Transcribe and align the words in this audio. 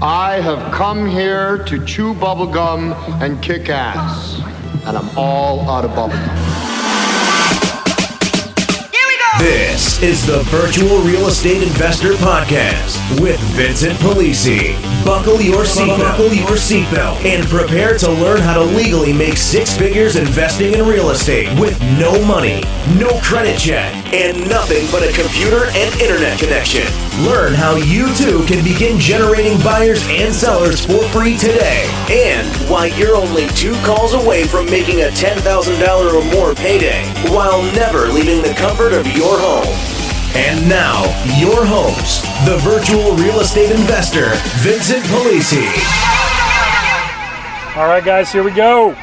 I 0.00 0.34
have 0.40 0.72
come 0.72 1.08
here 1.08 1.58
to 1.64 1.84
chew 1.84 2.14
bubblegum 2.14 2.94
and 3.20 3.42
kick 3.42 3.68
ass. 3.68 4.38
And 4.86 4.96
I'm 4.96 5.18
all 5.18 5.68
out 5.68 5.84
of 5.84 5.90
bubblegum. 5.90 6.22
Here 8.92 9.06
we 9.08 9.18
go! 9.18 9.44
This 9.44 10.00
is 10.00 10.24
the 10.24 10.38
Virtual 10.56 10.98
Real 11.00 11.26
Estate 11.26 11.64
Investor 11.64 12.12
Podcast 12.12 13.20
with 13.20 13.40
Vincent 13.56 13.94
Polisi. 13.94 14.80
Buckle 15.04 15.40
your 15.40 15.64
seatbelt, 15.64 15.98
buckle 15.98 16.32
your 16.32 16.56
seatbelt, 16.56 17.24
and 17.24 17.44
prepare 17.48 17.98
to 17.98 18.08
learn 18.08 18.40
how 18.40 18.54
to 18.54 18.62
legally 18.62 19.12
make 19.12 19.36
six 19.36 19.76
figures 19.76 20.14
investing 20.14 20.74
in 20.74 20.86
real 20.86 21.10
estate 21.10 21.48
with 21.58 21.80
no 21.98 22.24
money, 22.24 22.62
no 23.00 23.18
credit 23.20 23.58
check, 23.58 23.92
and 24.12 24.48
nothing 24.48 24.86
but 24.90 25.02
a 25.02 25.12
computer 25.12 25.66
and 25.66 26.00
internet 26.00 26.38
connection. 26.38 26.84
Learn 27.24 27.54
how 27.54 27.76
you 27.76 28.12
too 28.14 28.44
can 28.46 28.64
begin 28.64 28.98
generating 28.98 29.58
buyers 29.60 30.04
and 30.08 30.34
sellers 30.34 30.84
for 30.84 31.02
free 31.08 31.36
today, 31.36 31.84
and 32.08 32.46
why 32.70 32.86
you're 32.86 33.16
only 33.16 33.46
two 33.48 33.74
calls 33.82 34.14
away 34.14 34.44
from 34.44 34.66
making 34.66 35.02
a 35.02 35.08
$10,000 35.12 35.42
or 36.12 36.24
more 36.32 36.54
payday 36.54 37.04
while 37.30 37.62
never 37.72 38.08
leaving 38.08 38.42
the 38.42 38.54
comfort 38.54 38.92
of 38.92 39.06
your 39.16 39.38
home. 39.38 39.66
And 40.36 40.68
now, 40.68 41.02
your 41.38 41.64
host, 41.64 42.22
the 42.46 42.58
virtual 42.58 43.16
real 43.16 43.40
estate 43.40 43.72
investor, 43.72 44.30
Vincent 44.60 45.04
Polisi. 45.06 45.66
All 47.76 47.86
right, 47.86 48.04
guys, 48.04 48.30
here 48.30 48.42
we 48.42 48.52
go. 48.52 48.96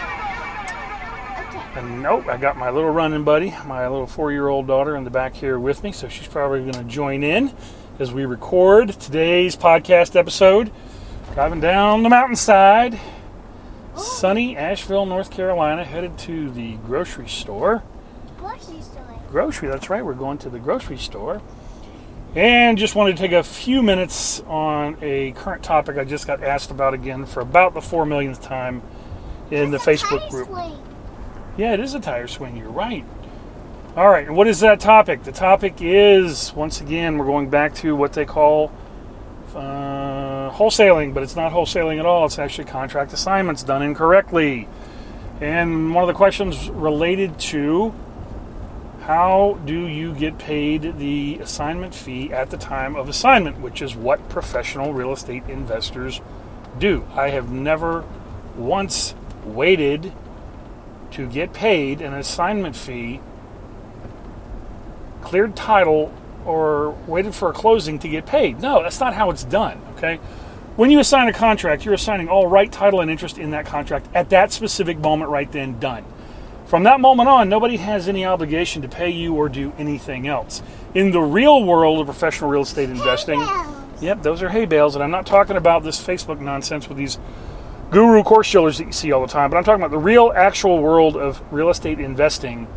And 1.85 2.01
nope, 2.01 2.27
I 2.27 2.37
got 2.37 2.57
my 2.57 2.71
little 2.71 2.89
running 2.89 3.23
buddy, 3.23 3.53
my 3.63 3.87
little 3.87 4.07
four 4.07 4.31
year 4.31 4.47
old 4.47 4.65
daughter 4.65 4.95
in 4.95 5.03
the 5.03 5.11
back 5.11 5.35
here 5.35 5.59
with 5.59 5.83
me, 5.83 5.91
so 5.91 6.07
she's 6.07 6.27
probably 6.27 6.61
going 6.61 6.73
to 6.73 6.83
join 6.83 7.21
in 7.21 7.53
as 7.99 8.11
we 8.11 8.25
record 8.25 8.89
today's 8.99 9.55
podcast 9.55 10.15
episode. 10.15 10.71
Driving 11.35 11.61
down 11.61 12.01
the 12.01 12.09
mountainside, 12.09 12.99
sunny 13.95 14.57
Asheville, 14.57 15.05
North 15.05 15.29
Carolina, 15.29 15.83
headed 15.83 16.17
to 16.19 16.49
the 16.49 16.77
grocery 16.77 17.27
store. 17.27 17.83
Grocery 18.39 18.81
store. 18.81 19.21
Grocery, 19.29 19.67
that's 19.67 19.87
right, 19.87 20.03
we're 20.03 20.15
going 20.15 20.39
to 20.39 20.49
the 20.49 20.59
grocery 20.59 20.97
store. 20.97 21.39
And 22.33 22.79
just 22.79 22.95
wanted 22.95 23.15
to 23.15 23.21
take 23.21 23.31
a 23.31 23.43
few 23.43 23.83
minutes 23.83 24.39
on 24.47 24.97
a 25.03 25.33
current 25.33 25.61
topic 25.61 25.97
I 25.97 26.03
just 26.03 26.25
got 26.25 26.43
asked 26.43 26.71
about 26.71 26.95
again 26.95 27.27
for 27.27 27.41
about 27.41 27.75
the 27.75 27.81
four 27.81 28.07
millionth 28.07 28.41
time 28.41 28.81
in 29.51 29.69
the 29.69 29.77
Facebook 29.77 30.27
group. 30.31 30.49
Yeah, 31.57 31.73
it 31.73 31.79
is 31.79 31.93
a 31.93 31.99
tire 31.99 32.27
swing. 32.27 32.57
You're 32.57 32.69
right. 32.69 33.05
All 33.95 34.09
right. 34.09 34.27
and 34.27 34.35
What 34.35 34.47
is 34.47 34.59
that 34.59 34.81
topic? 34.81 35.23
The 35.23 35.31
topic 35.31 35.75
is 35.79 36.53
once 36.53 36.81
again 36.81 37.17
we're 37.17 37.25
going 37.25 37.49
back 37.49 37.73
to 37.75 37.95
what 37.95 38.11
they 38.11 38.25
call 38.25 38.73
uh, 39.55 40.51
wholesaling, 40.51 41.13
but 41.13 41.23
it's 41.23 41.37
not 41.37 41.53
wholesaling 41.53 41.97
at 41.99 42.05
all. 42.05 42.25
It's 42.25 42.37
actually 42.37 42.65
contract 42.65 43.13
assignments 43.13 43.63
done 43.63 43.81
incorrectly. 43.81 44.67
And 45.39 45.95
one 45.95 46.03
of 46.03 46.07
the 46.07 46.13
questions 46.13 46.69
related 46.69 47.39
to 47.39 47.93
how 49.03 49.57
do 49.65 49.87
you 49.87 50.13
get 50.13 50.37
paid 50.37 50.97
the 50.97 51.37
assignment 51.41 51.95
fee 51.95 52.33
at 52.33 52.49
the 52.49 52.57
time 52.57 52.97
of 52.97 53.07
assignment, 53.07 53.61
which 53.61 53.81
is 53.81 53.95
what 53.95 54.27
professional 54.27 54.93
real 54.93 55.13
estate 55.13 55.43
investors 55.47 56.19
do. 56.79 57.07
I 57.13 57.29
have 57.29 57.49
never 57.49 58.03
once 58.57 59.15
waited 59.45 60.11
to 61.15 61.27
get 61.27 61.53
paid 61.53 62.01
an 62.01 62.13
assignment 62.13 62.75
fee, 62.75 63.21
cleared 65.21 65.55
title, 65.55 66.13
or 66.45 66.91
waited 67.07 67.33
for 67.33 67.49
a 67.49 67.53
closing 67.53 67.97
to 67.99 68.09
get 68.09 68.25
paid. 68.25 68.59
No, 68.59 68.83
that's 68.83 68.99
not 68.99 69.13
how 69.13 69.29
it's 69.29 69.45
done, 69.45 69.81
okay? 69.97 70.17
When 70.75 70.91
you 70.91 70.99
assign 70.99 71.29
a 71.29 71.33
contract, 71.33 71.85
you're 71.85 71.93
assigning 71.93 72.27
all 72.27 72.47
right, 72.47 72.69
title, 72.69 72.99
and 72.99 73.09
interest 73.09 73.37
in 73.37 73.51
that 73.51 73.65
contract 73.65 74.09
at 74.13 74.29
that 74.31 74.51
specific 74.51 74.97
moment, 74.97 75.31
right 75.31 75.49
then, 75.49 75.79
done. 75.79 76.03
From 76.65 76.83
that 76.83 76.99
moment 76.99 77.29
on, 77.29 77.47
nobody 77.47 77.77
has 77.77 78.09
any 78.09 78.25
obligation 78.25 78.81
to 78.81 78.89
pay 78.89 79.09
you 79.09 79.35
or 79.35 79.47
do 79.47 79.71
anything 79.77 80.27
else. 80.27 80.61
In 80.93 81.11
the 81.11 81.21
real 81.21 81.63
world 81.63 82.01
of 82.01 82.07
professional 82.07 82.49
real 82.49 82.63
estate 82.63 82.89
investing, 82.89 83.39
yep, 84.01 84.21
those 84.21 84.43
are 84.43 84.49
hay 84.49 84.65
bales, 84.65 84.95
and 84.95 85.03
I'm 85.03 85.11
not 85.11 85.25
talking 85.25 85.55
about 85.55 85.83
this 85.83 86.05
Facebook 86.05 86.41
nonsense 86.41 86.89
with 86.89 86.97
these 86.97 87.19
guru 87.95 88.23
course 88.23 88.45
shillers 88.45 88.77
that 88.77 88.87
you 88.87 88.91
see 88.91 89.13
all 89.13 89.21
the 89.21 89.31
time, 89.31 89.49
but 89.49 89.55
I'm 89.55 89.63
talking 89.63 89.81
about 89.81 89.91
the 89.91 89.97
real, 89.97 90.33
actual 90.35 90.79
world 90.79 91.15
of 91.15 91.41
real 91.49 91.69
estate 91.69 91.97
investing. 91.97 92.67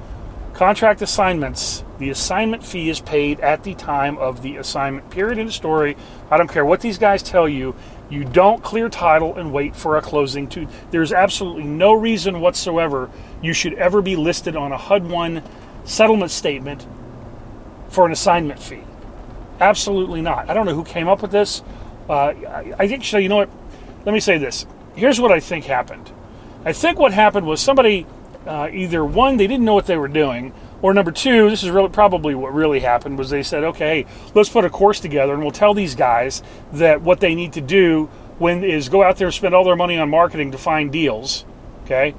Contract 0.55 1.03
assignments, 1.03 1.83
the 1.99 2.11
assignment 2.11 2.65
fee 2.65 2.89
is 2.89 3.01
paid 3.01 3.41
at 3.41 3.65
the 3.65 3.75
time 3.75 4.17
of 4.19 4.43
the 4.43 4.59
assignment. 4.59 5.11
Period 5.11 5.39
in 5.39 5.47
the 5.47 5.53
story. 5.53 5.97
I 6.31 6.37
don't 6.37 6.47
care 6.47 6.65
what 6.65 6.83
these 6.83 6.99
guys 6.99 7.21
tell 7.21 7.49
you. 7.49 7.75
You 8.09 8.25
don't 8.27 8.63
clear 8.63 8.89
title 8.89 9.35
and 9.35 9.53
wait 9.53 9.75
for 9.75 9.97
a 9.97 10.03
closing. 10.03 10.47
To 10.51 10.69
there's 10.93 11.13
absolutely 11.13 11.65
no 11.65 11.95
reason 11.95 12.41
whatsoever 12.41 13.11
you 13.43 13.53
should 13.53 13.75
ever 13.75 14.01
be 14.01 14.15
listed 14.15 14.55
on 14.55 14.71
a 14.71 14.79
HUD 14.79 15.11
one 15.11 15.43
settlement 15.83 16.31
statement 16.31 16.87
for 17.89 18.07
an 18.07 18.13
assignment 18.13 18.63
fee. 18.63 18.85
Absolutely 19.59 20.23
not. 20.23 20.49
I 20.49 20.55
don't 20.55 20.65
know 20.65 20.77
who 20.77 20.85
came 20.85 21.09
up 21.09 21.23
with 21.23 21.33
this. 21.33 21.65
Uh, 22.09 22.13
I, 22.13 22.75
I 22.79 22.87
think 22.87 23.05
so. 23.05 23.19
You 23.19 23.29
know 23.29 23.37
what? 23.39 23.51
Let 24.05 24.13
me 24.13 24.21
say 24.21 24.39
this. 24.39 24.65
Here's 24.99 25.21
what 25.21 25.31
I 25.31 25.39
think 25.39 25.67
happened. 25.67 26.11
I 26.65 26.73
think 26.73 26.99
what 26.99 27.13
happened 27.13 27.47
was 27.47 27.61
somebody 27.61 28.05
uh, 28.45 28.69
either 28.73 29.05
one 29.05 29.37
they 29.37 29.47
didn't 29.47 29.65
know 29.65 29.75
what 29.75 29.87
they 29.87 29.97
were 29.97 30.09
doing, 30.09 30.53
or 30.83 30.93
number 30.93 31.13
two, 31.13 31.49
this 31.49 31.63
is 31.63 31.71
really 31.71 31.89
probably 31.89 32.35
what 32.35 32.53
really 32.53 32.81
happened 32.81 33.17
was 33.17 33.31
they 33.31 33.45
said, 33.45 33.63
okay, 33.63 34.07
let's 34.35 34.49
put 34.49 34.65
a 34.65 34.71
course 34.71 34.99
together 34.99 35.35
and 35.35 35.43
we'll 35.43 35.53
tell 35.53 35.73
these 35.73 35.95
guys 35.95 36.43
that 36.73 37.01
what 37.01 37.21
they 37.21 37.37
need 37.37 37.53
to 37.53 37.61
do 37.61 38.07
when 38.39 38.65
is 38.65 38.89
go 38.89 39.05
out 39.05 39.19
there 39.19 39.29
and 39.29 39.35
spend 39.35 39.55
all 39.55 39.63
their 39.63 39.77
money 39.77 39.97
on 39.97 40.11
marketing 40.11 40.51
to 40.51 40.59
find 40.59 40.91
deals. 40.91 41.45
Okay, 41.85 42.13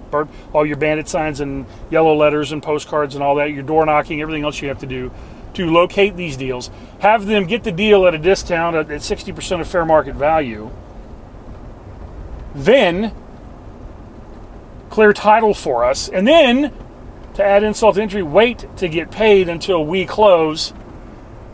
all 0.54 0.66
your 0.66 0.78
bandit 0.78 1.10
signs 1.10 1.42
and 1.42 1.66
yellow 1.92 2.16
letters 2.16 2.54
and 2.54 2.64
postcards 2.64 3.14
and 3.14 3.22
all 3.22 3.36
that, 3.36 3.52
your 3.52 3.62
door 3.62 3.86
knocking, 3.86 4.22
everything 4.22 4.46
else 4.46 4.62
you 4.62 4.70
have 4.70 4.80
to 4.80 4.88
do 4.88 5.12
to 5.56 5.70
locate 5.70 6.16
these 6.16 6.38
deals. 6.38 6.72
Have 7.00 7.26
them 7.26 7.46
get 7.46 7.66
the 7.66 7.74
deal 7.74 8.08
at 8.08 8.16
a 8.16 8.18
discount 8.18 8.78
at 8.78 8.90
at 8.90 9.02
60% 9.02 9.60
of 9.60 9.68
fair 9.68 9.84
market 9.84 10.16
value. 10.16 10.72
Then 12.54 13.14
clear 14.90 15.14
title 15.14 15.54
for 15.54 15.86
us, 15.86 16.10
and 16.10 16.28
then 16.28 16.74
to 17.36 17.44
add 17.44 17.64
insult 17.64 17.96
to 17.96 18.02
injury, 18.02 18.24
wait 18.24 18.66
to 18.78 18.90
get 18.90 19.12
paid 19.12 19.48
until 19.48 19.86
we 19.86 20.06
close. 20.06 20.72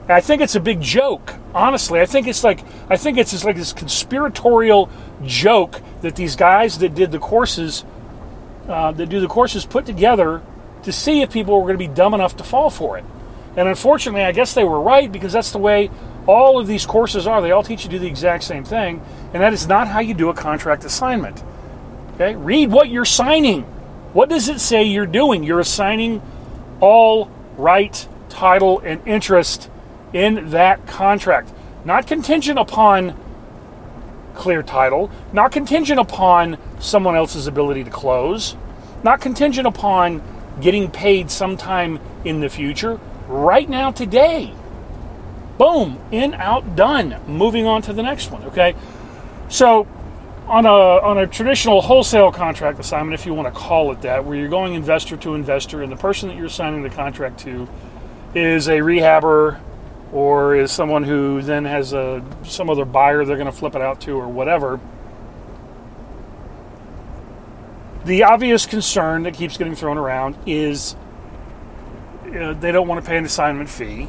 And 0.04 0.12
I 0.12 0.22
think 0.22 0.42
it's 0.42 0.56
a 0.56 0.60
big 0.60 0.82
joke. 0.82 1.36
Honestly, 1.54 2.00
I 2.00 2.06
think 2.06 2.28
it's 2.28 2.44
like 2.44 2.62
I 2.90 2.98
think 2.98 3.18
it's 3.18 3.32
just 3.32 3.46
like 3.46 3.56
this 3.56 3.74
conspiratorial 3.74 4.90
joke 5.24 5.82
that 6.02 6.16
these 6.16 6.36
guys 6.36 6.80
that 6.80 6.96
did 6.96 7.12
the 7.12 7.20
courses, 7.20 7.86
uh, 8.68 8.92
that 8.94 9.10
do 9.10 9.20
the 9.20 9.28
courses, 9.28 9.66
put 9.66 9.86
together 9.86 10.42
to 10.84 10.92
see 10.92 11.22
if 11.22 11.32
people 11.32 11.56
were 11.56 11.68
going 11.68 11.80
to 11.80 11.88
be 11.88 11.94
dumb 11.94 12.14
enough 12.14 12.38
to 12.38 12.44
fall 12.44 12.70
for 12.70 12.98
it. 12.98 13.06
And 13.58 13.68
unfortunately, 13.68 14.24
I 14.24 14.32
guess 14.32 14.54
they 14.54 14.64
were 14.64 14.82
right 14.82 15.12
because 15.12 15.34
that's 15.34 15.52
the 15.52 15.58
way 15.58 15.90
all 16.28 16.60
of 16.60 16.68
these 16.68 16.86
courses 16.86 17.28
are. 17.28 17.42
They 17.42 17.52
all 17.52 17.64
teach 17.64 17.84
you 17.84 17.90
to 17.90 17.96
do 17.96 18.00
the 18.00 18.08
exact 18.08 18.44
same 18.44 18.64
thing, 18.64 19.02
and 19.34 19.42
that 19.42 19.54
is 19.54 19.68
not 19.68 19.88
how 19.88 20.00
you 20.00 20.14
do 20.14 20.30
a 20.30 20.34
contract 20.34 20.84
assignment. 20.86 21.44
Okay, 22.16 22.36
read 22.36 22.72
what 22.72 22.90
you're 22.90 23.06
signing. 23.06 23.64
What 24.14 24.30
does 24.30 24.48
it 24.48 24.60
say 24.60 24.84
you're 24.84 25.06
doing? 25.06 25.44
You're 25.44 25.60
assigning 25.60 26.22
all 26.80 27.30
right, 27.58 28.08
title, 28.30 28.80
and 28.80 29.06
interest 29.08 29.70
in 30.14 30.52
that 30.52 30.88
contract, 30.88 31.52
not 31.84 32.08
contingent 32.08 32.58
upon 32.58 33.18
clear 34.34 34.64
title, 34.64 35.12
not 35.34 35.52
contingent 35.52 36.00
upon 36.00 36.58
someone 36.80 37.16
else's 37.16 37.48
ability 37.48 37.84
to 37.84 37.90
close, 37.90 38.56
not 39.04 39.22
contingent 39.22 39.68
upon 39.68 40.22
getting 40.62 40.90
paid 40.90 41.30
sometime 41.30 42.00
in 42.24 42.40
the 42.40 42.50
future, 42.50 43.00
right 43.28 43.68
now, 43.68 43.92
today. 43.92 44.54
Boom, 45.58 46.00
in, 46.12 46.34
out, 46.34 46.76
done. 46.76 47.22
Moving 47.28 47.66
on 47.66 47.82
to 47.84 47.94
the 47.94 48.04
next 48.04 48.32
one, 48.32 48.44
okay? 48.44 48.76
So, 49.48 49.88
on 50.48 50.66
a 50.66 50.70
on 50.70 51.18
a 51.18 51.26
traditional 51.26 51.82
wholesale 51.82 52.32
contract 52.32 52.80
assignment, 52.80 53.20
if 53.20 53.26
you 53.26 53.34
want 53.34 53.52
to 53.52 53.60
call 53.60 53.92
it 53.92 54.02
that, 54.02 54.26
where 54.26 54.36
you're 54.38 54.50
going 54.50 54.74
investor 54.74 55.18
to 55.18 55.34
investor, 55.34 55.82
and 55.82 55.92
the 55.92 55.96
person 55.96 56.30
that 56.30 56.38
you're 56.38 56.50
signing 56.50 56.84
the 56.84 56.90
contract 56.90 57.40
to 57.42 57.68
is 58.34 58.68
a 58.68 58.80
rehabber 58.80 59.60
or 60.12 60.56
is 60.56 60.72
someone 60.72 61.04
who 61.04 61.42
then 61.42 61.66
has 61.66 61.94
a 61.94 62.24
some 62.44 62.70
other 62.70 62.86
buyer 62.86 63.26
they're 63.26 63.38
going 63.38 63.48
to 63.48 63.52
flip 63.52 63.76
it 63.76 63.82
out 63.82 64.02
to 64.02 64.12
or 64.12 64.28
whatever. 64.28 64.80
The 68.04 68.24
obvious 68.24 68.68
concern 68.68 69.24
that 69.24 69.34
keeps 69.34 69.58
getting 69.58 69.74
thrown 69.74 69.98
around 69.98 70.38
is 70.46 70.96
uh, 72.26 72.54
they 72.54 72.72
don't 72.72 72.88
want 72.88 73.04
to 73.04 73.10
pay 73.10 73.18
an 73.18 73.26
assignment 73.26 73.70
fee 73.70 74.08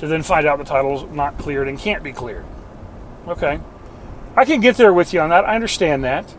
to 0.00 0.06
then 0.06 0.22
find 0.22 0.46
out 0.46 0.58
the 0.58 0.64
title's 0.64 1.04
not 1.14 1.36
cleared 1.38 1.68
and 1.68 1.78
can't 1.78 2.02
be 2.02 2.12
cleared. 2.12 2.44
Okay. 3.28 3.60
I 4.34 4.46
can 4.46 4.60
get 4.60 4.76
there 4.76 4.94
with 4.94 5.12
you 5.12 5.20
on 5.20 5.28
that. 5.28 5.44
I 5.44 5.54
understand 5.54 6.04
that. 6.04 6.34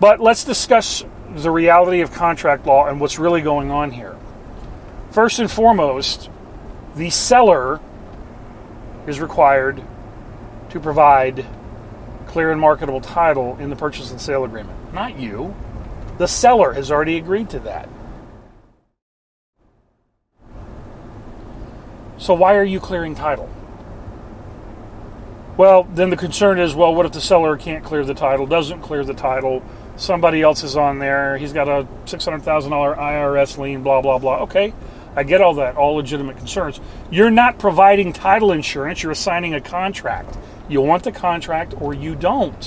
But 0.00 0.18
let's 0.18 0.44
discuss 0.44 1.04
the 1.34 1.50
reality 1.50 2.00
of 2.00 2.10
contract 2.10 2.66
law 2.66 2.86
and 2.86 2.98
what's 2.98 3.18
really 3.18 3.42
going 3.42 3.70
on 3.70 3.90
here. 3.90 4.16
First 5.10 5.38
and 5.38 5.50
foremost, 5.50 6.30
the 6.94 7.10
seller 7.10 7.80
is 9.06 9.20
required 9.20 9.82
to 10.70 10.80
provide 10.80 11.44
clear 12.26 12.50
and 12.50 12.60
marketable 12.60 13.02
title 13.02 13.58
in 13.60 13.68
the 13.68 13.76
purchase 13.76 14.10
and 14.10 14.20
sale 14.20 14.44
agreement. 14.44 14.94
Not 14.94 15.18
you. 15.18 15.54
The 16.16 16.28
seller 16.28 16.72
has 16.72 16.90
already 16.90 17.18
agreed 17.18 17.50
to 17.50 17.58
that. 17.60 17.90
So 22.18 22.34
why 22.34 22.56
are 22.56 22.64
you 22.64 22.80
clearing 22.80 23.14
title? 23.14 23.48
Well, 25.56 25.84
then 25.84 26.10
the 26.10 26.16
concern 26.16 26.58
is 26.58 26.74
well, 26.74 26.94
what 26.94 27.06
if 27.06 27.12
the 27.12 27.20
seller 27.20 27.56
can't 27.56 27.84
clear 27.84 28.04
the 28.04 28.14
title, 28.14 28.46
doesn't 28.46 28.82
clear 28.82 29.04
the 29.04 29.14
title? 29.14 29.62
Somebody 29.96 30.42
else 30.42 30.62
is 30.62 30.76
on 30.76 30.98
there. 30.98 31.38
He's 31.38 31.54
got 31.54 31.68
a 31.68 31.86
$600,000 32.04 32.42
IRS 32.98 33.56
lien, 33.56 33.82
blah, 33.82 34.02
blah, 34.02 34.18
blah. 34.18 34.42
Okay, 34.42 34.74
I 35.14 35.22
get 35.22 35.40
all 35.40 35.54
that, 35.54 35.76
all 35.76 35.94
legitimate 35.94 36.36
concerns. 36.36 36.78
You're 37.10 37.30
not 37.30 37.58
providing 37.58 38.12
title 38.12 38.52
insurance, 38.52 39.02
you're 39.02 39.12
assigning 39.12 39.54
a 39.54 39.60
contract. 39.60 40.36
You 40.68 40.82
want 40.82 41.04
the 41.04 41.12
contract 41.12 41.74
or 41.80 41.94
you 41.94 42.14
don't. 42.14 42.66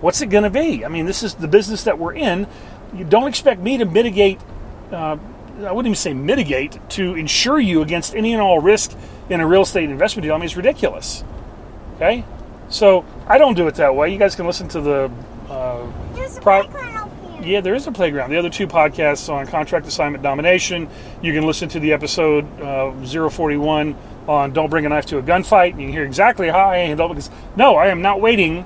What's 0.00 0.22
it 0.22 0.26
going 0.26 0.44
to 0.44 0.50
be? 0.50 0.84
I 0.84 0.88
mean, 0.88 1.04
this 1.06 1.22
is 1.22 1.34
the 1.34 1.48
business 1.48 1.84
that 1.84 1.98
we're 1.98 2.14
in. 2.14 2.46
You 2.94 3.04
don't 3.04 3.26
expect 3.28 3.60
me 3.60 3.78
to 3.78 3.84
mitigate, 3.84 4.40
uh, 4.92 5.18
I 5.58 5.72
wouldn't 5.72 5.86
even 5.88 5.96
say 5.96 6.14
mitigate, 6.14 6.78
to 6.90 7.14
insure 7.14 7.58
you 7.58 7.82
against 7.82 8.14
any 8.14 8.32
and 8.32 8.40
all 8.40 8.60
risk 8.60 8.96
in 9.28 9.40
a 9.40 9.46
real 9.46 9.62
estate 9.62 9.90
investment 9.90 10.24
deal. 10.24 10.34
I 10.34 10.38
mean, 10.38 10.44
it's 10.44 10.56
ridiculous. 10.56 11.24
Okay? 11.96 12.24
So 12.68 13.04
I 13.26 13.38
don't 13.38 13.54
do 13.54 13.66
it 13.66 13.74
that 13.76 13.94
way. 13.96 14.12
You 14.12 14.18
guys 14.18 14.34
can 14.36 14.46
listen 14.46 14.68
to 14.68 14.80
the. 14.80 15.10
Uh, 15.48 15.90
There's 16.14 16.36
a 16.36 16.40
Pro- 16.40 16.64
playground 16.68 17.10
here. 17.40 17.54
yeah, 17.54 17.60
there 17.60 17.74
is 17.74 17.86
a 17.86 17.92
playground. 17.92 18.30
The 18.30 18.36
other 18.36 18.50
two 18.50 18.66
podcasts 18.68 19.32
on 19.32 19.46
contract 19.46 19.86
assignment 19.86 20.22
domination. 20.22 20.88
You 21.22 21.32
can 21.32 21.44
listen 21.46 21.68
to 21.70 21.80
the 21.80 21.92
episode 21.92 22.44
uh, 22.60 22.92
041 23.30 23.96
on 24.28 24.52
don't 24.52 24.68
bring 24.68 24.84
a 24.86 24.90
knife 24.90 25.06
to 25.06 25.18
a 25.18 25.22
gunfight. 25.22 25.70
And 25.70 25.80
you 25.80 25.86
can 25.86 25.92
hear 25.92 26.04
exactly 26.04 26.48
how 26.48 26.68
I 26.68 26.76
handle 26.78 27.06
it. 27.06 27.08
Because 27.14 27.30
no, 27.56 27.76
I 27.76 27.88
am 27.88 28.02
not 28.02 28.20
waiting 28.20 28.64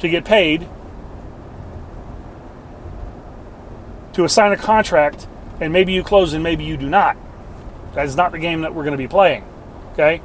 to 0.00 0.08
get 0.08 0.24
paid 0.24 0.68
to 4.12 4.24
assign 4.24 4.50
a 4.52 4.56
contract, 4.56 5.26
and 5.60 5.72
maybe 5.72 5.92
you 5.92 6.02
close 6.02 6.32
and 6.32 6.42
maybe 6.42 6.64
you 6.64 6.76
do 6.76 6.88
not. 6.88 7.16
That 7.94 8.06
is 8.06 8.16
not 8.16 8.32
the 8.32 8.38
game 8.38 8.60
that 8.62 8.74
we're 8.74 8.84
going 8.84 8.92
to 8.92 8.98
be 8.98 9.08
playing. 9.08 9.44
Okay, 9.92 10.20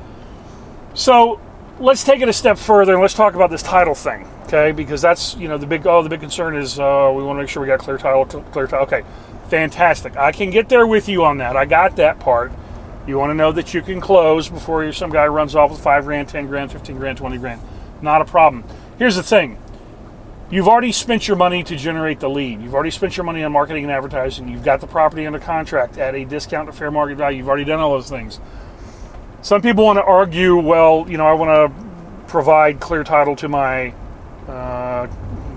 so 0.93 1.39
let's 1.79 2.03
take 2.03 2.21
it 2.21 2.27
a 2.27 2.33
step 2.33 2.57
further 2.57 2.93
and 2.93 3.01
let's 3.01 3.13
talk 3.13 3.35
about 3.35 3.49
this 3.49 3.63
title 3.63 3.95
thing. 3.95 4.27
Okay, 4.43 4.73
because 4.73 5.01
that's 5.01 5.35
you 5.37 5.47
know 5.47 5.57
the 5.57 5.67
big 5.67 5.87
oh 5.87 6.03
the 6.03 6.09
big 6.09 6.19
concern 6.19 6.55
is 6.55 6.79
uh, 6.79 7.11
we 7.15 7.23
want 7.23 7.37
to 7.37 7.43
make 7.43 7.49
sure 7.49 7.61
we 7.61 7.67
got 7.67 7.79
clear 7.79 7.97
title 7.97 8.25
clear 8.25 8.67
title. 8.67 8.85
Okay, 8.85 9.03
fantastic. 9.47 10.17
I 10.17 10.31
can 10.31 10.49
get 10.49 10.67
there 10.67 10.85
with 10.85 11.07
you 11.07 11.23
on 11.23 11.37
that. 11.37 11.55
I 11.55 11.65
got 11.65 11.95
that 11.95 12.19
part. 12.19 12.51
You 13.07 13.17
want 13.17 13.31
to 13.31 13.35
know 13.35 13.51
that 13.53 13.73
you 13.73 13.81
can 13.81 13.99
close 13.99 14.49
before 14.49 14.91
some 14.91 15.09
guy 15.09 15.25
runs 15.27 15.55
off 15.55 15.71
with 15.71 15.79
five 15.81 16.05
grand, 16.05 16.27
ten 16.27 16.47
grand, 16.47 16.71
fifteen 16.71 16.97
grand, 16.97 17.17
twenty 17.17 17.37
grand. 17.37 17.61
Not 18.01 18.21
a 18.21 18.25
problem. 18.25 18.63
Here's 18.99 19.15
the 19.15 19.23
thing. 19.23 19.57
You've 20.51 20.67
already 20.67 20.91
spent 20.91 21.29
your 21.29 21.37
money 21.37 21.63
to 21.63 21.77
generate 21.77 22.19
the 22.19 22.29
lead. 22.29 22.61
You've 22.61 22.73
already 22.73 22.91
spent 22.91 23.15
your 23.15 23.23
money 23.23 23.41
on 23.41 23.53
marketing 23.53 23.85
and 23.85 23.91
advertising. 23.91 24.49
You've 24.49 24.65
got 24.65 24.81
the 24.81 24.87
property 24.87 25.25
under 25.25 25.39
contract 25.39 25.97
at 25.97 26.13
a 26.13 26.25
discount 26.25 26.67
to 26.67 26.73
fair 26.73 26.91
market 26.91 27.15
value. 27.15 27.37
You've 27.37 27.47
already 27.47 27.63
done 27.63 27.79
all 27.79 27.93
those 27.93 28.09
things. 28.09 28.41
Some 29.41 29.61
people 29.61 29.85
want 29.85 29.95
to 29.95 30.03
argue, 30.03 30.57
well, 30.57 31.05
you 31.07 31.17
know, 31.17 31.25
I 31.25 31.31
want 31.31 31.73
to 31.73 32.27
provide 32.27 32.81
clear 32.81 33.05
title 33.05 33.33
to 33.37 33.47
my, 33.47 33.93
uh, 34.49 35.07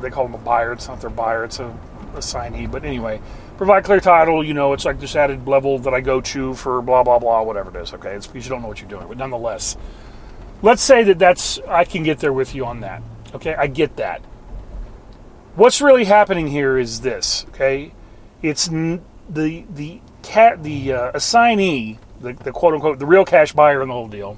they 0.01 0.11
call 0.11 0.27
them 0.27 0.35
a 0.35 0.39
buyer. 0.39 0.73
It's 0.73 0.87
not 0.87 1.01
their 1.01 1.11
buyer, 1.11 1.43
it's 1.43 1.59
a 1.59 1.77
assignee. 2.15 2.69
But 2.69 2.85
anyway, 2.85 3.21
provide 3.57 3.83
clear 3.83 3.99
title. 3.99 4.45
You 4.45 4.55
know, 4.55 4.75
it's 4.75 4.85
like 4.85 5.01
this 5.01 5.17
added 5.17 5.49
level 5.49 5.77
that 5.81 5.93
I 5.93 6.03
go 6.03 6.21
to 6.21 6.55
for 6.55 6.81
blah, 6.81 7.03
blah, 7.03 7.19
blah, 7.19 7.43
whatever 7.43 7.77
it 7.77 7.83
is. 7.83 7.93
Okay. 7.95 8.13
It's 8.13 8.29
because 8.29 8.47
you 8.47 8.51
don't 8.51 8.63
know 8.63 8.69
what 8.69 8.81
you're 8.81 8.89
doing. 8.89 9.09
But 9.09 9.17
nonetheless, 9.17 9.77
let's 10.63 10.83
say 10.83 11.03
that 11.03 11.19
that's, 11.19 11.59
I 11.67 11.85
can 11.85 12.05
get 12.05 12.21
there 12.21 12.33
with 12.33 12.55
you 12.55 12.65
on 12.65 12.79
that. 12.83 13.03
Okay. 13.35 13.57
I 13.57 13.67
get 13.67 13.97
that. 13.97 14.23
What's 15.57 15.81
really 15.81 16.05
happening 16.05 16.49
here 16.49 16.77
is 16.77 17.03
this, 17.03 17.47
okay? 17.51 17.93
It's 18.43 18.69
n- 18.69 19.05
the 19.31 19.65
the 19.73 20.01
cat 20.25 20.65
the 20.65 20.93
uh, 20.93 21.11
assignee, 21.15 22.01
the, 22.21 22.33
the 22.33 22.51
quote 22.51 22.75
unquote 22.75 22.99
the 22.99 23.07
real 23.07 23.25
cash 23.25 23.53
buyer 23.53 23.81
in 23.81 23.87
the 23.87 23.95
whole 23.95 24.09
deal, 24.09 24.37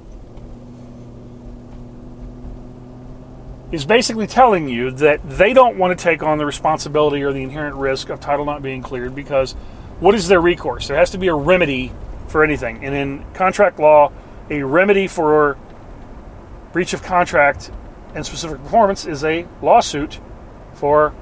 is 3.73 3.87
basically 3.87 4.27
telling 4.27 4.69
you 4.69 4.91
that 4.91 5.27
they 5.27 5.55
don't 5.55 5.79
want 5.79 5.99
to 5.99 6.03
take 6.03 6.23
on 6.23 6.37
the 6.37 6.45
responsibility 6.45 7.23
or 7.23 7.33
the 7.33 7.43
inherent 7.43 7.77
risk 7.77 8.11
of 8.11 8.21
title 8.21 8.45
not 8.45 8.63
being 8.63 8.83
cleared 8.83 9.15
because 9.15 9.53
what 10.01 10.15
is 10.15 10.29
their 10.29 10.43
recourse? 10.43 10.87
There 10.87 10.99
has 10.99 11.13
to 11.13 11.19
be 11.19 11.29
a 11.29 11.35
remedy 11.35 11.93
for 12.29 12.45
anything, 12.45 12.85
and 12.85 12.95
in 12.95 13.25
contract 13.33 13.79
law, 13.79 14.13
a 14.51 14.63
remedy 14.63 15.09
for 15.09 15.57
breach 16.75 16.93
of 16.93 17.03
contract 17.03 17.71
and 18.15 18.27
specific 18.27 18.63
performance 18.63 19.07
is 19.07 19.25
a 19.25 19.47
lawsuit 19.63 20.21
for 20.77 21.13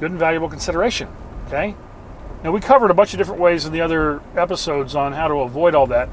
good 0.00 0.10
and 0.10 0.20
valuable 0.20 0.48
consideration. 0.48 1.08
Okay? 1.46 1.74
Now, 2.42 2.50
we 2.50 2.60
covered 2.60 2.90
a 2.90 2.94
bunch 2.94 3.14
of 3.14 3.18
different 3.18 3.40
ways 3.40 3.66
in 3.66 3.72
the 3.72 3.80
other 3.80 4.20
episodes 4.36 4.94
on 4.96 5.12
how 5.12 5.28
to 5.28 5.34
avoid 5.40 5.74
all 5.74 5.86
that. 5.88 6.08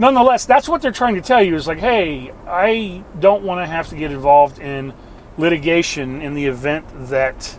Nonetheless, 0.00 0.46
that's 0.46 0.68
what 0.68 0.82
they're 0.82 0.92
trying 0.92 1.14
to 1.14 1.20
tell 1.20 1.42
you 1.42 1.54
is 1.54 1.66
like, 1.66 1.78
hey, 1.78 2.32
I 2.46 3.04
don't 3.18 3.44
want 3.44 3.60
to 3.60 3.66
have 3.66 3.88
to 3.90 3.96
get 3.96 4.10
involved 4.10 4.58
in 4.58 4.94
litigation 5.36 6.22
in 6.22 6.34
the 6.34 6.46
event 6.46 6.86
that 7.08 7.58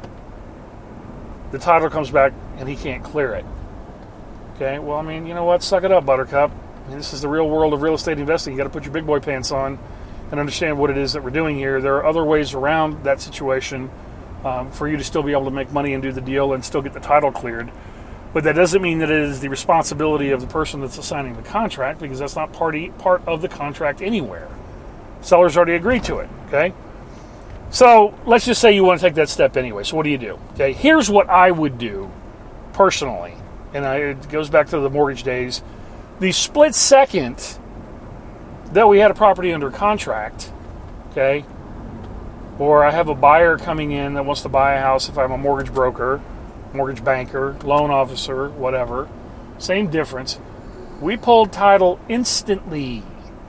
the 1.51 1.59
title 1.59 1.89
comes 1.89 2.09
back 2.09 2.33
and 2.57 2.67
he 2.67 2.75
can't 2.75 3.03
clear 3.03 3.33
it. 3.33 3.45
Okay, 4.55 4.79
well, 4.79 4.97
I 4.97 5.03
mean, 5.03 5.25
you 5.25 5.33
know 5.33 5.45
what? 5.45 5.63
Suck 5.63 5.83
it 5.83 5.91
up, 5.91 6.05
Buttercup. 6.05 6.51
I 6.51 6.89
mean, 6.89 6.97
this 6.97 7.13
is 7.13 7.21
the 7.21 7.29
real 7.29 7.49
world 7.49 7.73
of 7.73 7.81
real 7.81 7.93
estate 7.93 8.19
investing. 8.19 8.53
You 8.53 8.57
got 8.57 8.65
to 8.65 8.69
put 8.69 8.83
your 8.83 8.93
big 8.93 9.05
boy 9.05 9.19
pants 9.19 9.51
on 9.51 9.79
and 10.31 10.39
understand 10.39 10.77
what 10.77 10.89
it 10.89 10.97
is 10.97 11.13
that 11.13 11.23
we're 11.23 11.29
doing 11.29 11.55
here. 11.55 11.79
There 11.79 11.95
are 11.95 12.05
other 12.05 12.23
ways 12.23 12.53
around 12.53 13.03
that 13.03 13.21
situation 13.21 13.89
um, 14.43 14.71
for 14.71 14.87
you 14.87 14.97
to 14.97 15.03
still 15.03 15.23
be 15.23 15.31
able 15.31 15.45
to 15.45 15.51
make 15.51 15.71
money 15.71 15.93
and 15.93 16.01
do 16.01 16.11
the 16.11 16.21
deal 16.21 16.53
and 16.53 16.63
still 16.63 16.81
get 16.81 16.93
the 16.93 16.99
title 16.99 17.31
cleared. 17.31 17.71
But 18.33 18.45
that 18.45 18.55
doesn't 18.55 18.81
mean 18.81 18.99
that 18.99 19.11
it 19.11 19.21
is 19.21 19.41
the 19.41 19.49
responsibility 19.49 20.31
of 20.31 20.41
the 20.41 20.47
person 20.47 20.81
that's 20.81 20.97
assigning 20.97 21.35
the 21.35 21.41
contract 21.41 21.99
because 21.99 22.19
that's 22.19 22.35
not 22.35 22.53
party, 22.53 22.91
part 22.97 23.21
of 23.27 23.41
the 23.41 23.49
contract 23.49 24.01
anywhere. 24.01 24.47
Sellers 25.21 25.57
already 25.57 25.73
agreed 25.73 26.03
to 26.05 26.19
it. 26.19 26.29
Okay. 26.47 26.73
So 27.69 28.17
let's 28.25 28.45
just 28.45 28.61
say 28.61 28.73
you 28.73 28.83
want 28.83 28.99
to 28.99 29.05
take 29.05 29.15
that 29.15 29.29
step 29.29 29.57
anyway. 29.57 29.83
So 29.83 29.97
what 29.97 30.03
do 30.03 30.09
you 30.09 30.17
do? 30.17 30.39
Okay. 30.53 30.73
Here's 30.73 31.09
what 31.09 31.29
I 31.29 31.51
would 31.51 31.77
do 31.77 32.11
personally, 32.73 33.33
and 33.73 33.85
I, 33.85 33.97
it 33.97 34.29
goes 34.29 34.49
back 34.49 34.67
to 34.69 34.79
the 34.79 34.89
mortgage 34.89 35.23
days. 35.23 35.61
The 36.19 36.31
split 36.31 36.75
second 36.75 37.57
that 38.71 38.87
we 38.87 38.99
had 38.99 39.11
a 39.11 39.13
property 39.13 39.51
under 39.51 39.71
contract, 39.71 40.51
okay, 41.11 41.45
or 42.61 42.85
I 42.85 42.91
have 42.91 43.07
a 43.07 43.15
buyer 43.15 43.57
coming 43.57 43.91
in 43.91 44.13
that 44.13 44.23
wants 44.23 44.43
to 44.43 44.49
buy 44.49 44.75
a 44.75 44.79
house 44.79 45.09
if 45.09 45.17
I'm 45.17 45.31
a 45.31 45.37
mortgage 45.37 45.73
broker, 45.73 46.21
mortgage 46.73 47.03
banker, 47.03 47.57
loan 47.63 47.89
officer, 47.89 48.49
whatever, 48.49 49.09
same 49.57 49.89
difference. 49.89 50.39
We 50.99 51.17
pulled 51.17 51.51
title 51.51 51.99
instantly, 52.07 53.01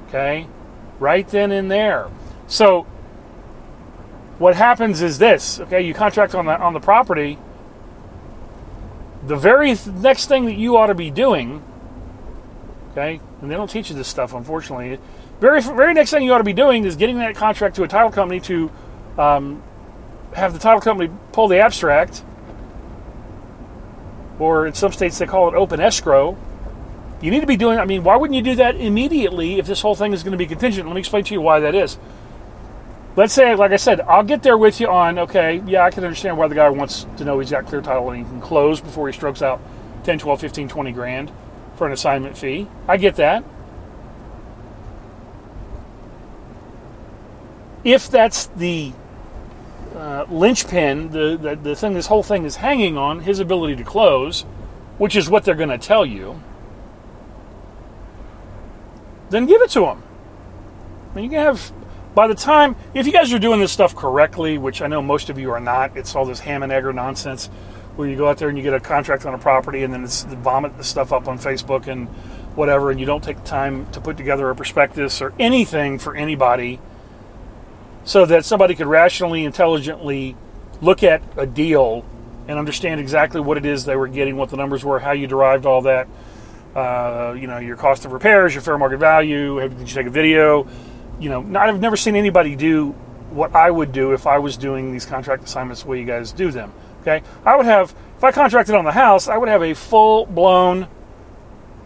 okay, 0.09 0.47
right 0.99 1.29
then 1.29 1.53
and 1.53 1.71
there. 1.71 2.09
So 2.47 2.85
what 4.39 4.57
happens 4.57 5.03
is 5.03 5.19
this, 5.19 5.61
okay, 5.61 5.83
you 5.83 5.93
contract 5.93 6.35
on 6.35 6.47
the 6.47 6.59
on 6.59 6.73
the 6.73 6.81
property. 6.81 7.37
The 9.27 9.37
very 9.37 9.77
th- 9.77 9.95
next 9.95 10.27
thing 10.27 10.47
that 10.47 10.57
you 10.57 10.79
ought 10.79 10.87
to 10.87 10.95
be 10.95 11.11
doing 11.11 11.63
Okay, 12.93 13.21
and 13.41 13.51
they 13.51 13.55
don't 13.55 13.71
teach 13.71 13.89
you 13.89 13.97
this 13.97 14.09
stuff, 14.09 14.35
unfortunately. 14.35 14.99
Very, 15.41 15.63
very 15.63 15.95
next 15.95 16.11
thing 16.11 16.23
you 16.23 16.33
ought 16.35 16.39
to 16.39 16.45
be 16.45 16.53
doing 16.53 16.85
is 16.85 16.95
getting 16.95 17.19
that 17.19 17.35
contract 17.35 17.75
to 17.77 17.85
a 17.85 17.89
title 17.89 18.11
company 18.11 18.39
to 18.41 18.71
um, 19.19 19.63
have 20.35 20.53
the 20.53 20.59
title 20.59 20.81
company 20.81 21.13
pull 21.33 21.49
the 21.49 21.59
abstract, 21.59 22.23
or 24.39 24.67
in 24.67 24.75
some 24.75 24.93
states 24.93 25.19
they 25.19 25.27
call 25.27 25.49
it 25.49 25.55
open 25.55 25.81
escrow. 25.81 26.37
You 27.21 27.31
need 27.31 27.41
to 27.41 27.47
be 27.47 27.57
doing. 27.57 27.79
I 27.79 27.85
mean, 27.85 28.03
why 28.03 28.17
wouldn't 28.17 28.37
you 28.37 28.43
do 28.43 28.57
that 28.57 28.77
immediately 28.77 29.59
if 29.59 29.67
this 29.67 29.81
whole 29.81 29.95
thing 29.95 30.13
is 30.13 30.23
going 30.23 30.33
to 30.33 30.39
be 30.39 30.47
contingent? 30.47 30.87
Let 30.87 30.95
me 30.95 31.01
explain 31.01 31.25
to 31.25 31.35
you 31.35 31.41
why 31.41 31.61
that 31.61 31.75
is. 31.75 31.99
Let's 33.15 33.35
say, 33.35 33.55
like 33.55 33.73
I 33.73 33.77
said, 33.77 34.01
I'll 34.01 34.23
get 34.23 34.43
there 34.43 34.57
with 34.57 34.81
you 34.81 34.89
on. 34.89 35.19
Okay, 35.19 35.63
yeah, 35.67 35.85
I 35.85 35.91
can 35.91 36.03
understand 36.03 36.39
why 36.39 36.49
the 36.49 36.55
guy 36.55 36.71
wants 36.71 37.07
to 37.19 37.25
know 37.25 37.39
he's 37.39 37.51
got 37.51 37.67
clear 37.67 37.83
title 37.83 38.11
and 38.11 38.25
he 38.25 38.25
can 38.25 38.41
close 38.41 38.81
before 38.81 39.07
he 39.07 39.13
strokes 39.13 39.43
out 39.43 39.61
10, 40.05 40.19
12, 40.19 40.41
15, 40.41 40.69
20 40.69 40.93
grand 40.93 41.31
for 41.77 41.87
an 41.87 41.93
assignment 41.93 42.37
fee. 42.39 42.67
I 42.89 42.97
get 42.97 43.17
that. 43.17 43.45
If 47.85 48.09
that's 48.09 48.47
the 48.47 48.93
uh, 50.03 50.27
linchpin, 50.29 51.11
the, 51.11 51.39
the, 51.41 51.55
the 51.55 51.77
thing 51.77 51.95
this 51.95 52.09
whole 52.09 52.25
thing 52.25 52.45
is 52.45 52.57
hanging 52.57 52.97
on, 52.97 53.21
his 53.21 53.39
ability 53.39 53.77
to 53.77 53.85
close, 53.85 54.43
which 54.99 55.15
is 55.15 55.31
what 55.31 55.45
they're 55.45 55.55
going 55.55 55.69
to 55.69 55.79
tell 55.79 56.05
you, 56.05 56.43
then 59.31 59.47
give 59.47 59.63
it 59.63 59.71
to 59.71 59.87
him. 59.87 60.03
I 61.13 61.15
mean, 61.15 61.25
you 61.27 61.31
can 61.31 61.39
have, 61.39 61.73
by 62.17 62.27
the 62.27 62.35
time, 62.35 62.75
if 62.95 63.07
you 63.07 63.13
guys 63.13 63.33
are 63.33 63.39
doing 63.39 63.61
this 63.61 63.71
stuff 63.71 63.95
correctly, 63.95 64.59
which 64.59 64.83
I 64.83 64.89
know 64.89 65.01
most 65.01 65.31
of 65.31 65.39
you 65.39 65.53
are 65.53 65.61
not, 65.61 65.97
it's 65.97 66.17
all 66.17 66.25
this 66.25 66.41
ham 66.41 66.65
and 66.65 66.73
egger 66.73 66.93
nonsense 66.93 67.47
where 67.95 68.09
you 68.09 68.17
go 68.17 68.29
out 68.29 68.39
there 68.39 68.49
and 68.49 68.59
you 68.59 68.65
get 68.65 68.75
a 68.75 68.81
contract 68.81 69.25
on 69.25 69.35
a 69.35 69.39
property 69.39 69.85
and 69.85 69.95
then 69.95 70.03
it's 70.03 70.25
vomit 70.25 70.77
the 70.79 70.85
stuff 70.85 71.13
up 71.13 71.29
on 71.29 71.39
Facebook 71.39 71.87
and 71.87 72.09
whatever, 72.57 72.91
and 72.91 72.99
you 72.99 73.07
don't 73.07 73.23
take 73.23 73.37
the 73.37 73.49
time 73.49 73.87
to 73.93 74.01
put 74.01 74.17
together 74.17 74.51
a 74.51 74.57
prospectus 74.57 75.23
or 75.23 75.33
anything 75.39 75.97
for 76.01 76.17
anybody 76.17 76.81
so 78.05 78.27
that 78.27 78.45
somebody 78.45 78.75
could 78.75 78.87
rationally, 78.87 79.45
intelligently 79.45 80.37
look 80.81 81.03
at 81.03 81.23
a 81.37 81.47
deal 81.47 82.05
and 82.49 82.59
understand 82.59 83.01
exactly 83.01 83.41
what 83.41 83.57
it 83.57 83.65
is 83.65 83.85
they 83.85 83.97
were 83.97 84.09
getting, 84.09 84.37
what 84.37 84.51
the 84.51 84.57
numbers 84.57 84.85
were, 84.85 84.99
how 84.99 85.13
you 85.13 85.27
derived 85.27 85.67
all 85.67 85.83
that. 85.83 86.09
Uh, 86.75 87.37
you 87.39 87.47
know, 87.47 87.59
your 87.59 87.77
cost 87.77 88.05
of 88.05 88.13
repairs, 88.13 88.55
your 88.55 88.63
fair 88.63 88.79
market 88.79 88.99
value. 88.99 89.61
Did 89.61 89.81
you 89.81 89.95
take 89.95 90.07
a 90.07 90.11
video? 90.11 90.67
You 91.21 91.29
know, 91.29 91.59
I've 91.59 91.81
never 91.81 91.97
seen 91.97 92.17
anybody 92.17 92.57
do 92.57 92.95
what 93.31 93.55
I 93.55 93.71
would 93.71 93.93
do 93.93 94.13
if 94.13 94.27
I 94.27 94.39
was 94.39 94.57
doing 94.57 94.93
these 94.93 95.07
contract 95.07 95.45
assignments 95.45 95.83
the 95.83 95.89
way 95.89 96.01
you 96.01 96.07
guys 96.07 96.33
do 96.33 96.51
them. 96.51 96.73
Okay, 97.03 97.23
I 97.45 97.57
would 97.57 97.67
have 97.67 97.95
if 98.17 98.25
I 98.25 98.33
contracted 98.33 98.75
on 98.75 98.85
the 98.85 98.93
house, 98.93 99.29
I 99.29 99.37
would 99.37 99.49
have 99.49 99.63
a 99.63 99.75
full 99.75 100.27
blown 100.27 100.87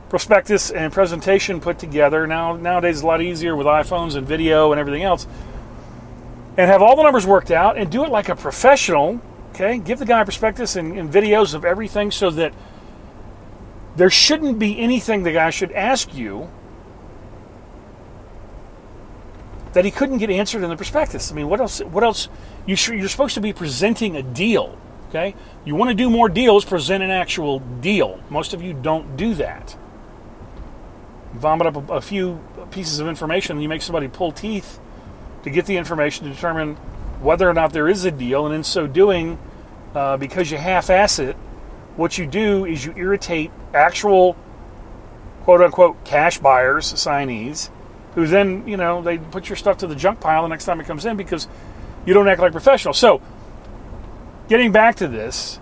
prospectus 0.08 0.70
and 0.70 0.92
presentation 0.92 1.60
put 1.60 1.78
together. 1.78 2.26
Now 2.26 2.56
nowadays 2.56 2.96
it's 2.96 3.02
a 3.02 3.06
lot 3.06 3.22
easier 3.22 3.56
with 3.56 3.66
iPhones 3.66 4.14
and 4.14 4.26
video 4.26 4.72
and 4.72 4.80
everything 4.80 5.02
else, 5.02 5.26
and 6.56 6.70
have 6.70 6.82
all 6.82 6.96
the 6.96 7.02
numbers 7.02 7.26
worked 7.26 7.50
out 7.50 7.76
and 7.76 7.90
do 7.90 8.04
it 8.04 8.10
like 8.10 8.28
a 8.28 8.36
professional. 8.36 9.20
Okay, 9.50 9.78
give 9.78 9.98
the 9.98 10.06
guy 10.06 10.20
a 10.20 10.24
prospectus 10.24 10.76
and, 10.76 10.98
and 10.98 11.10
videos 11.10 11.54
of 11.54 11.64
everything 11.64 12.10
so 12.10 12.30
that 12.30 12.52
there 13.96 14.10
shouldn't 14.10 14.58
be 14.58 14.78
anything 14.78 15.22
the 15.22 15.32
guy 15.32 15.50
should 15.50 15.72
ask 15.72 16.14
you 16.14 16.50
that 19.72 19.84
he 19.84 19.90
couldn't 19.90 20.18
get 20.18 20.30
answered 20.30 20.62
in 20.62 20.70
the 20.70 20.76
prospectus. 20.76 21.30
I 21.30 21.34
mean, 21.34 21.48
what 21.48 21.60
else? 21.60 21.80
What 21.80 22.04
else? 22.04 22.28
You 22.66 22.76
sh- 22.76 22.90
you're 22.90 23.08
supposed 23.08 23.34
to 23.34 23.40
be 23.40 23.52
presenting 23.52 24.16
a 24.16 24.22
deal. 24.22 24.78
Okay, 25.08 25.34
you 25.64 25.74
want 25.74 25.90
to 25.90 25.94
do 25.94 26.10
more 26.10 26.28
deals, 26.28 26.64
present 26.64 27.02
an 27.02 27.10
actual 27.10 27.60
deal. 27.60 28.20
Most 28.28 28.54
of 28.54 28.62
you 28.62 28.74
don't 28.74 29.16
do 29.16 29.34
that. 29.34 29.76
Vomit 31.34 31.66
up 31.66 31.90
a, 31.90 31.94
a 31.94 32.00
few 32.00 32.40
pieces 32.70 32.98
of 32.98 33.08
information, 33.08 33.56
and 33.56 33.62
you 33.62 33.68
make 33.68 33.82
somebody 33.82 34.08
pull 34.08 34.32
teeth 34.32 34.80
to 35.46 35.50
get 35.52 35.64
the 35.66 35.76
information 35.76 36.26
to 36.26 36.32
determine 36.32 36.74
whether 37.20 37.48
or 37.48 37.54
not 37.54 37.72
there 37.72 37.88
is 37.88 38.04
a 38.04 38.10
deal, 38.10 38.46
and 38.46 38.54
in 38.54 38.64
so 38.64 38.88
doing, 38.88 39.38
uh, 39.94 40.16
because 40.16 40.50
you 40.50 40.58
half-ass 40.58 41.20
it, 41.20 41.36
what 41.94 42.18
you 42.18 42.26
do 42.26 42.64
is 42.64 42.84
you 42.84 42.92
irritate 42.96 43.52
actual 43.72 44.36
quote 45.42 45.60
unquote 45.60 46.04
cash 46.04 46.38
buyers, 46.38 46.92
signees, 46.94 47.70
who 48.16 48.26
then, 48.26 48.66
you 48.66 48.76
know, 48.76 49.02
they 49.02 49.18
put 49.18 49.48
your 49.48 49.54
stuff 49.54 49.78
to 49.78 49.86
the 49.86 49.94
junk 49.94 50.18
pile 50.18 50.42
the 50.42 50.48
next 50.48 50.64
time 50.64 50.80
it 50.80 50.86
comes 50.88 51.06
in 51.06 51.16
because 51.16 51.46
you 52.04 52.12
don't 52.12 52.26
act 52.26 52.40
like 52.40 52.50
professionals. 52.50 52.98
So, 52.98 53.22
getting 54.48 54.72
back 54.72 54.96
to 54.96 55.06
this, 55.06 55.60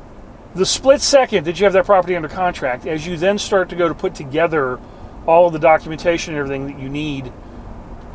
the 0.54 0.64
split 0.64 1.02
second 1.02 1.44
that 1.44 1.60
you 1.60 1.64
have 1.64 1.74
that 1.74 1.84
property 1.84 2.16
under 2.16 2.28
contract, 2.28 2.86
as 2.86 3.06
you 3.06 3.18
then 3.18 3.36
start 3.36 3.68
to 3.68 3.76
go 3.76 3.86
to 3.86 3.94
put 3.94 4.14
together 4.14 4.80
all 5.26 5.48
of 5.48 5.52
the 5.52 5.58
documentation 5.58 6.32
and 6.32 6.40
everything 6.40 6.68
that 6.68 6.82
you 6.82 6.88
need 6.88 7.30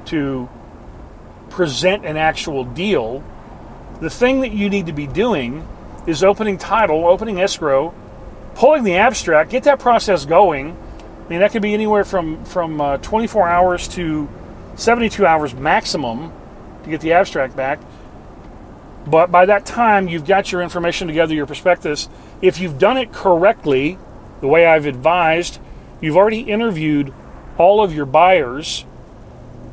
to 0.05 0.49
present 1.59 2.05
an 2.05 2.15
actual 2.15 2.63
deal, 2.63 3.21
the 3.99 4.09
thing 4.09 4.39
that 4.39 4.53
you 4.53 4.69
need 4.69 4.85
to 4.85 4.93
be 4.93 5.05
doing 5.05 5.67
is 6.07 6.23
opening 6.23 6.57
title, 6.57 7.05
opening 7.05 7.41
escrow, 7.41 7.93
pulling 8.55 8.85
the 8.85 8.95
abstract, 8.95 9.49
get 9.51 9.63
that 9.63 9.77
process 9.77 10.23
going. 10.23 10.71
I 10.71 11.29
mean, 11.29 11.39
that 11.41 11.51
could 11.51 11.61
be 11.61 11.73
anywhere 11.73 12.05
from 12.05 12.45
from 12.45 12.79
uh, 12.79 12.97
24 12.99 13.49
hours 13.49 13.89
to 13.89 14.29
72 14.75 15.25
hours 15.25 15.53
maximum 15.53 16.31
to 16.83 16.89
get 16.89 17.01
the 17.01 17.11
abstract 17.11 17.57
back. 17.57 17.81
But 19.05 19.29
by 19.29 19.45
that 19.45 19.65
time, 19.65 20.07
you've 20.07 20.25
got 20.25 20.53
your 20.53 20.61
information 20.61 21.09
together, 21.09 21.33
your 21.33 21.45
prospectus. 21.45 22.07
If 22.41 22.61
you've 22.61 22.79
done 22.79 22.95
it 22.95 23.11
correctly, 23.11 23.97
the 24.39 24.47
way 24.47 24.65
I've 24.65 24.85
advised, 24.85 25.59
you've 25.99 26.15
already 26.15 26.39
interviewed 26.39 27.13
all 27.57 27.83
of 27.83 27.93
your 27.93 28.05
buyers. 28.05 28.85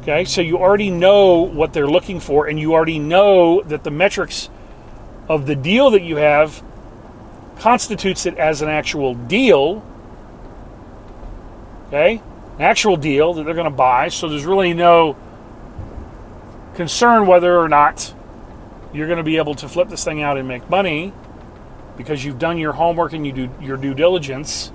Okay, 0.09 0.25
so 0.25 0.41
you 0.41 0.59
already 0.59 0.89
know 0.89 1.39
what 1.39 1.73
they're 1.73 1.89
looking 1.89 2.21
for, 2.21 2.47
and 2.47 2.61
you 2.61 2.75
already 2.75 3.01
know 3.01 3.61
that 3.63 3.83
the 3.83 3.91
metrics 3.91 4.49
of 5.29 5.47
the 5.47 5.57
deal 5.57 5.91
that 5.91 6.03
you 6.03 6.15
have 6.15 6.63
constitutes 7.59 8.25
it 8.25 8.39
as 8.39 8.63
an 8.63 8.69
actual 8.69 9.15
deal. 9.15 9.85
Okay? 11.89 12.23
An 12.55 12.63
actual 12.63 12.97
deal 12.97 13.35
that 13.35 13.47
they're 13.47 13.55
going 13.55 13.65
to 13.65 13.77
buy. 13.77 14.07
So 14.07 14.29
there's 14.29 14.45
really 14.45 14.75
no 14.75 15.17
concern 16.77 17.27
whether 17.27 17.59
or 17.59 17.69
not 17.69 18.15
you're 18.93 19.09
going 19.09 19.17
to 19.17 19.25
be 19.25 19.39
able 19.39 19.57
to 19.57 19.69
flip 19.69 19.89
this 19.89 20.05
thing 20.05 20.23
out 20.23 20.39
and 20.39 20.47
make 20.47 20.71
money 20.71 21.13
because 21.97 22.25
you've 22.25 22.39
done 22.39 22.59
your 22.59 22.75
homework 22.75 23.13
and 23.13 23.27
you 23.27 23.33
do 23.33 23.51
your 23.61 23.77
due 23.77 23.93
diligence. 23.93 24.71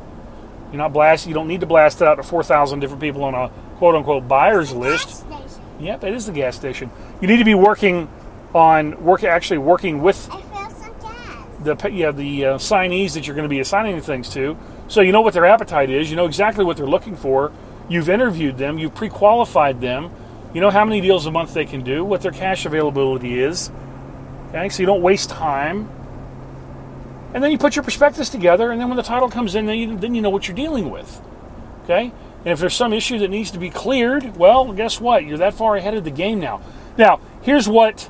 You're 0.73 0.79
not 0.79 0.91
blast. 0.91 1.25
You 1.25 1.33
don't 1.33 1.47
need 1.47 1.61
to 1.61 1.67
blast 1.67 2.01
it 2.01 2.07
out 2.09 2.15
to 2.15 2.23
4,000 2.23 2.81
different 2.81 3.01
people 3.01 3.23
on 3.23 3.33
a 3.33 3.49
quote 3.81 3.95
unquote 3.95 4.27
buyers 4.27 4.71
list. 4.71 5.25
Yep, 5.79 6.03
it 6.03 6.13
is 6.13 6.27
the 6.27 6.31
gas 6.31 6.55
station. 6.55 6.91
You 7.19 7.27
need 7.27 7.37
to 7.37 7.43
be 7.43 7.55
working 7.55 8.07
on 8.53 9.03
work 9.03 9.23
actually 9.23 9.57
working 9.57 10.03
with 10.03 10.29
the 11.63 11.75
yeah 11.91 12.11
the 12.11 12.45
uh, 12.45 12.57
signees 12.59 13.15
that 13.15 13.25
you're 13.25 13.35
going 13.35 13.49
to 13.49 13.49
be 13.49 13.59
assigning 13.59 13.99
things 13.99 14.29
to, 14.29 14.55
so 14.87 15.01
you 15.01 15.11
know 15.11 15.21
what 15.21 15.33
their 15.33 15.47
appetite 15.47 15.89
is. 15.89 16.11
You 16.11 16.15
know 16.15 16.27
exactly 16.27 16.63
what 16.63 16.77
they're 16.77 16.85
looking 16.85 17.15
for. 17.15 17.51
You've 17.89 18.07
interviewed 18.07 18.59
them. 18.59 18.77
You've 18.77 18.93
pre-qualified 18.93 19.81
them. 19.81 20.11
You 20.53 20.61
know 20.61 20.69
how 20.69 20.85
many 20.85 21.01
deals 21.01 21.25
a 21.25 21.31
month 21.31 21.55
they 21.55 21.65
can 21.65 21.83
do. 21.83 22.05
What 22.05 22.21
their 22.21 22.31
cash 22.31 22.67
availability 22.67 23.39
is. 23.39 23.71
Okay, 24.49 24.69
so 24.69 24.83
you 24.83 24.85
don't 24.85 25.01
waste 25.01 25.31
time. 25.31 25.89
And 27.33 27.43
then 27.43 27.51
you 27.51 27.57
put 27.57 27.75
your 27.75 27.81
prospectus 27.81 28.29
together, 28.29 28.69
and 28.69 28.79
then 28.79 28.89
when 28.89 28.97
the 28.97 29.01
title 29.01 29.27
comes 29.27 29.55
in, 29.55 29.65
then 29.65 29.79
you, 29.79 29.97
then 29.97 30.13
you 30.13 30.21
know 30.21 30.29
what 30.29 30.47
you're 30.47 30.55
dealing 30.55 30.91
with. 30.91 31.19
Okay? 31.85 32.11
And 32.43 32.47
if 32.47 32.59
there's 32.59 32.75
some 32.75 32.91
issue 32.91 33.19
that 33.19 33.29
needs 33.29 33.51
to 33.51 33.59
be 33.59 33.69
cleared, 33.69 34.35
well, 34.35 34.73
guess 34.73 34.99
what? 34.99 35.25
You're 35.25 35.37
that 35.37 35.53
far 35.53 35.75
ahead 35.75 35.93
of 35.93 36.03
the 36.03 36.11
game 36.11 36.39
now. 36.39 36.61
Now, 36.97 37.19
here's 37.41 37.69
what 37.69 38.09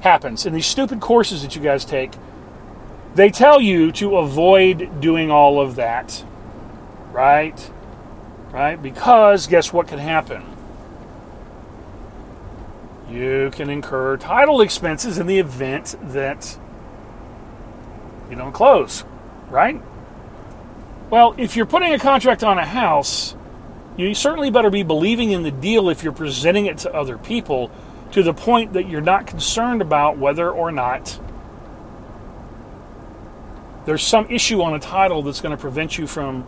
happens 0.00 0.46
in 0.46 0.54
these 0.54 0.66
stupid 0.66 1.00
courses 1.00 1.42
that 1.42 1.54
you 1.54 1.62
guys 1.62 1.84
take. 1.84 2.12
They 3.14 3.30
tell 3.30 3.60
you 3.60 3.92
to 3.92 4.16
avoid 4.16 5.00
doing 5.00 5.30
all 5.30 5.60
of 5.60 5.76
that, 5.76 6.24
right? 7.12 7.70
Right? 8.50 8.82
Because 8.82 9.46
guess 9.46 9.72
what 9.72 9.88
can 9.88 9.98
happen? 9.98 10.44
You 13.10 13.50
can 13.52 13.68
incur 13.68 14.16
title 14.16 14.62
expenses 14.62 15.18
in 15.18 15.26
the 15.26 15.38
event 15.38 15.96
that 16.02 16.58
you 18.30 18.36
don't 18.36 18.52
close, 18.52 19.04
right? 19.50 19.82
Well, 21.12 21.34
if 21.36 21.56
you're 21.56 21.66
putting 21.66 21.92
a 21.92 21.98
contract 21.98 22.42
on 22.42 22.56
a 22.56 22.64
house, 22.64 23.36
you 23.98 24.14
certainly 24.14 24.50
better 24.50 24.70
be 24.70 24.82
believing 24.82 25.30
in 25.30 25.42
the 25.42 25.50
deal 25.50 25.90
if 25.90 26.02
you're 26.02 26.14
presenting 26.14 26.64
it 26.64 26.78
to 26.78 26.94
other 26.94 27.18
people 27.18 27.70
to 28.12 28.22
the 28.22 28.32
point 28.32 28.72
that 28.72 28.88
you're 28.88 29.02
not 29.02 29.26
concerned 29.26 29.82
about 29.82 30.16
whether 30.16 30.50
or 30.50 30.72
not 30.72 31.20
there's 33.84 34.02
some 34.02 34.26
issue 34.30 34.62
on 34.62 34.72
a 34.72 34.78
title 34.78 35.20
that's 35.20 35.42
going 35.42 35.54
to 35.54 35.60
prevent 35.60 35.98
you 35.98 36.06
from 36.06 36.46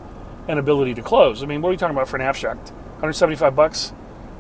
an 0.49 0.57
ability 0.57 0.95
to 0.95 1.03
close. 1.03 1.43
I 1.43 1.47
mean, 1.47 1.61
what 1.61 1.69
are 1.69 1.73
you 1.73 1.79
talking 1.79 1.95
about 1.95 2.09
for 2.09 2.17
an 2.17 2.23
abstract? 2.23 2.71
175 2.71 3.55
bucks? 3.55 3.93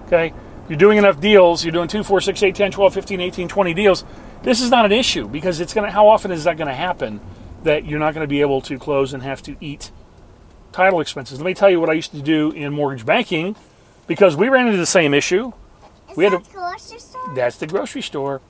Okay. 0.06 0.32
You're 0.70 0.78
doing 0.78 0.96
enough 0.96 1.20
deals, 1.20 1.62
you're 1.66 1.72
doing 1.72 1.88
2, 1.88 2.02
4, 2.02 2.22
6, 2.22 2.42
8, 2.42 2.54
10, 2.54 2.70
12, 2.70 2.94
15, 2.94 3.20
18, 3.20 3.48
20 3.48 3.74
deals. 3.74 4.04
This 4.42 4.62
is 4.62 4.70
not 4.70 4.86
an 4.86 4.92
issue 4.92 5.28
because 5.28 5.60
it's 5.60 5.74
going 5.74 5.86
to, 5.86 5.92
how 5.92 6.08
often 6.08 6.30
is 6.30 6.44
that 6.44 6.56
going 6.56 6.68
to 6.68 6.74
happen 6.74 7.20
that 7.64 7.84
you're 7.84 8.00
not 8.00 8.14
going 8.14 8.24
to 8.24 8.28
be 8.28 8.40
able 8.40 8.62
to 8.62 8.78
close 8.78 9.12
and 9.12 9.22
have 9.22 9.42
to 9.42 9.56
eat 9.60 9.92
title 10.74 11.00
expenses? 11.00 11.38
Let 11.38 11.46
me 11.46 11.54
tell 11.54 11.70
you 11.70 11.80
what 11.80 11.88
I 11.88 11.94
used 11.94 12.10
to 12.10 12.20
do 12.20 12.50
in 12.50 12.72
mortgage 12.72 13.06
banking 13.06 13.56
because 14.06 14.36
we 14.36 14.48
ran 14.48 14.66
into 14.66 14.78
the 14.78 14.86
same 14.86 15.14
issue. 15.14 15.52
Is 16.10 16.16
we 16.16 16.24
had 16.24 16.34
a, 16.34 16.38
grocery 16.38 16.98
store? 16.98 17.34
That's 17.34 17.56
the 17.56 17.66
grocery 17.66 18.02
store. 18.02 18.42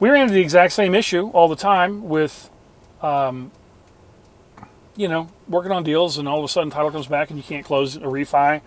We 0.00 0.08
ran 0.08 0.22
into 0.22 0.34
the 0.34 0.40
exact 0.40 0.72
same 0.72 0.94
issue 0.94 1.28
all 1.28 1.48
the 1.48 1.56
time 1.56 2.08
with, 2.08 2.48
um, 3.02 3.50
you 4.96 5.08
know, 5.08 5.28
working 5.48 5.72
on 5.72 5.82
deals, 5.84 6.16
and 6.16 6.28
all 6.28 6.38
of 6.38 6.44
a 6.44 6.48
sudden 6.48 6.70
title 6.70 6.90
comes 6.90 7.06
back 7.06 7.30
and 7.30 7.38
you 7.38 7.42
can't 7.42 7.64
close 7.64 7.96
a 7.96 8.00
refi. 8.00 8.62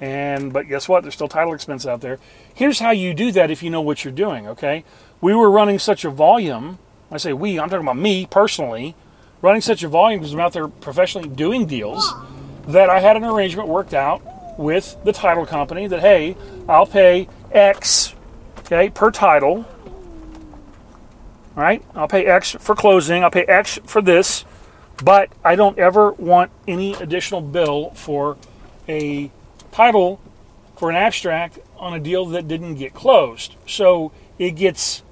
And 0.00 0.52
but 0.52 0.68
guess 0.68 0.88
what? 0.88 1.02
There's 1.02 1.14
still 1.14 1.28
title 1.28 1.52
expense 1.52 1.84
out 1.84 2.00
there. 2.00 2.18
Here's 2.54 2.78
how 2.78 2.90
you 2.90 3.12
do 3.12 3.32
that 3.32 3.50
if 3.50 3.62
you 3.62 3.70
know 3.70 3.82
what 3.82 4.04
you're 4.04 4.12
doing. 4.12 4.48
Okay, 4.48 4.84
we 5.20 5.34
were 5.34 5.50
running 5.50 5.78
such 5.78 6.04
a 6.04 6.10
volume. 6.10 6.78
I 7.10 7.18
say 7.18 7.32
we. 7.32 7.58
I'm 7.58 7.68
talking 7.68 7.84
about 7.84 7.98
me 7.98 8.26
personally, 8.26 8.94
running 9.42 9.60
such 9.60 9.82
a 9.82 9.88
volume 9.88 10.20
because 10.20 10.32
I'm 10.32 10.40
out 10.40 10.52
there 10.52 10.68
professionally 10.68 11.28
doing 11.28 11.66
deals 11.66 12.12
that 12.68 12.90
I 12.90 13.00
had 13.00 13.16
an 13.16 13.24
arrangement 13.24 13.68
worked 13.68 13.94
out 13.94 14.22
with 14.58 14.96
the 15.04 15.12
title 15.12 15.46
company 15.46 15.86
that 15.86 16.00
hey, 16.00 16.36
I'll 16.68 16.86
pay 16.86 17.28
X, 17.52 18.14
okay, 18.60 18.90
per 18.90 19.10
title. 19.10 19.66
Right, 21.56 21.82
I'll 21.94 22.08
pay 22.08 22.26
X 22.26 22.52
for 22.60 22.74
closing. 22.74 23.24
I'll 23.24 23.30
pay 23.30 23.44
X 23.44 23.78
for 23.84 24.00
this, 24.00 24.44
but 25.02 25.30
I 25.44 25.56
don't 25.56 25.78
ever 25.78 26.12
want 26.12 26.52
any 26.68 26.94
additional 26.94 27.40
bill 27.40 27.90
for 27.90 28.38
a 28.88 29.30
title 29.72 30.20
for 30.76 30.90
an 30.90 30.96
abstract 30.96 31.58
on 31.76 31.92
a 31.92 32.00
deal 32.00 32.24
that 32.26 32.48
didn't 32.48 32.76
get 32.76 32.94
closed. 32.94 33.56
So 33.66 34.12
it 34.38 34.52
gets 34.52 35.02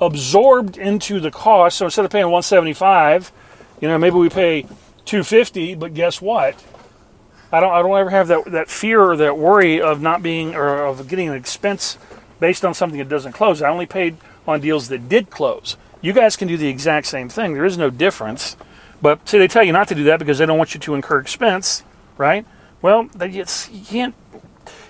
absorbed 0.00 0.76
into 0.76 1.18
the 1.18 1.30
cost. 1.30 1.78
So 1.78 1.86
instead 1.86 2.04
of 2.04 2.10
paying 2.10 2.26
175, 2.26 3.32
you 3.80 3.88
know, 3.88 3.98
maybe 3.98 4.16
we 4.16 4.28
pay 4.28 4.62
250, 4.62 5.74
but 5.74 5.94
guess 5.94 6.20
what? 6.20 6.62
I 7.52 7.60
don't 7.60 7.72
I 7.72 7.82
don't 7.82 7.96
ever 7.98 8.10
have 8.10 8.28
that 8.28 8.44
that 8.46 8.68
fear 8.68 9.00
or 9.00 9.16
that 9.16 9.36
worry 9.36 9.80
of 9.80 10.00
not 10.00 10.22
being 10.22 10.54
or 10.54 10.84
of 10.84 11.08
getting 11.08 11.28
an 11.28 11.34
expense 11.34 11.98
based 12.38 12.64
on 12.64 12.74
something 12.74 12.98
that 12.98 13.08
doesn't 13.08 13.32
close. 13.32 13.60
I 13.60 13.68
only 13.68 13.86
paid 13.86 14.16
on 14.46 14.60
deals 14.60 14.88
that 14.88 15.08
did 15.08 15.30
close. 15.30 15.76
You 16.00 16.12
guys 16.12 16.36
can 16.36 16.48
do 16.48 16.56
the 16.56 16.68
exact 16.68 17.06
same 17.06 17.28
thing. 17.28 17.54
There 17.54 17.64
is 17.64 17.76
no 17.76 17.90
difference. 17.90 18.56
But 19.02 19.28
see, 19.28 19.38
they 19.38 19.48
tell 19.48 19.64
you 19.64 19.72
not 19.72 19.88
to 19.88 19.94
do 19.94 20.04
that 20.04 20.18
because 20.18 20.38
they 20.38 20.46
don't 20.46 20.58
want 20.58 20.74
you 20.74 20.80
to 20.80 20.94
incur 20.94 21.18
expense, 21.18 21.82
right? 22.16 22.46
Well, 22.82 23.08
you 23.20 23.44
can't 23.86 24.14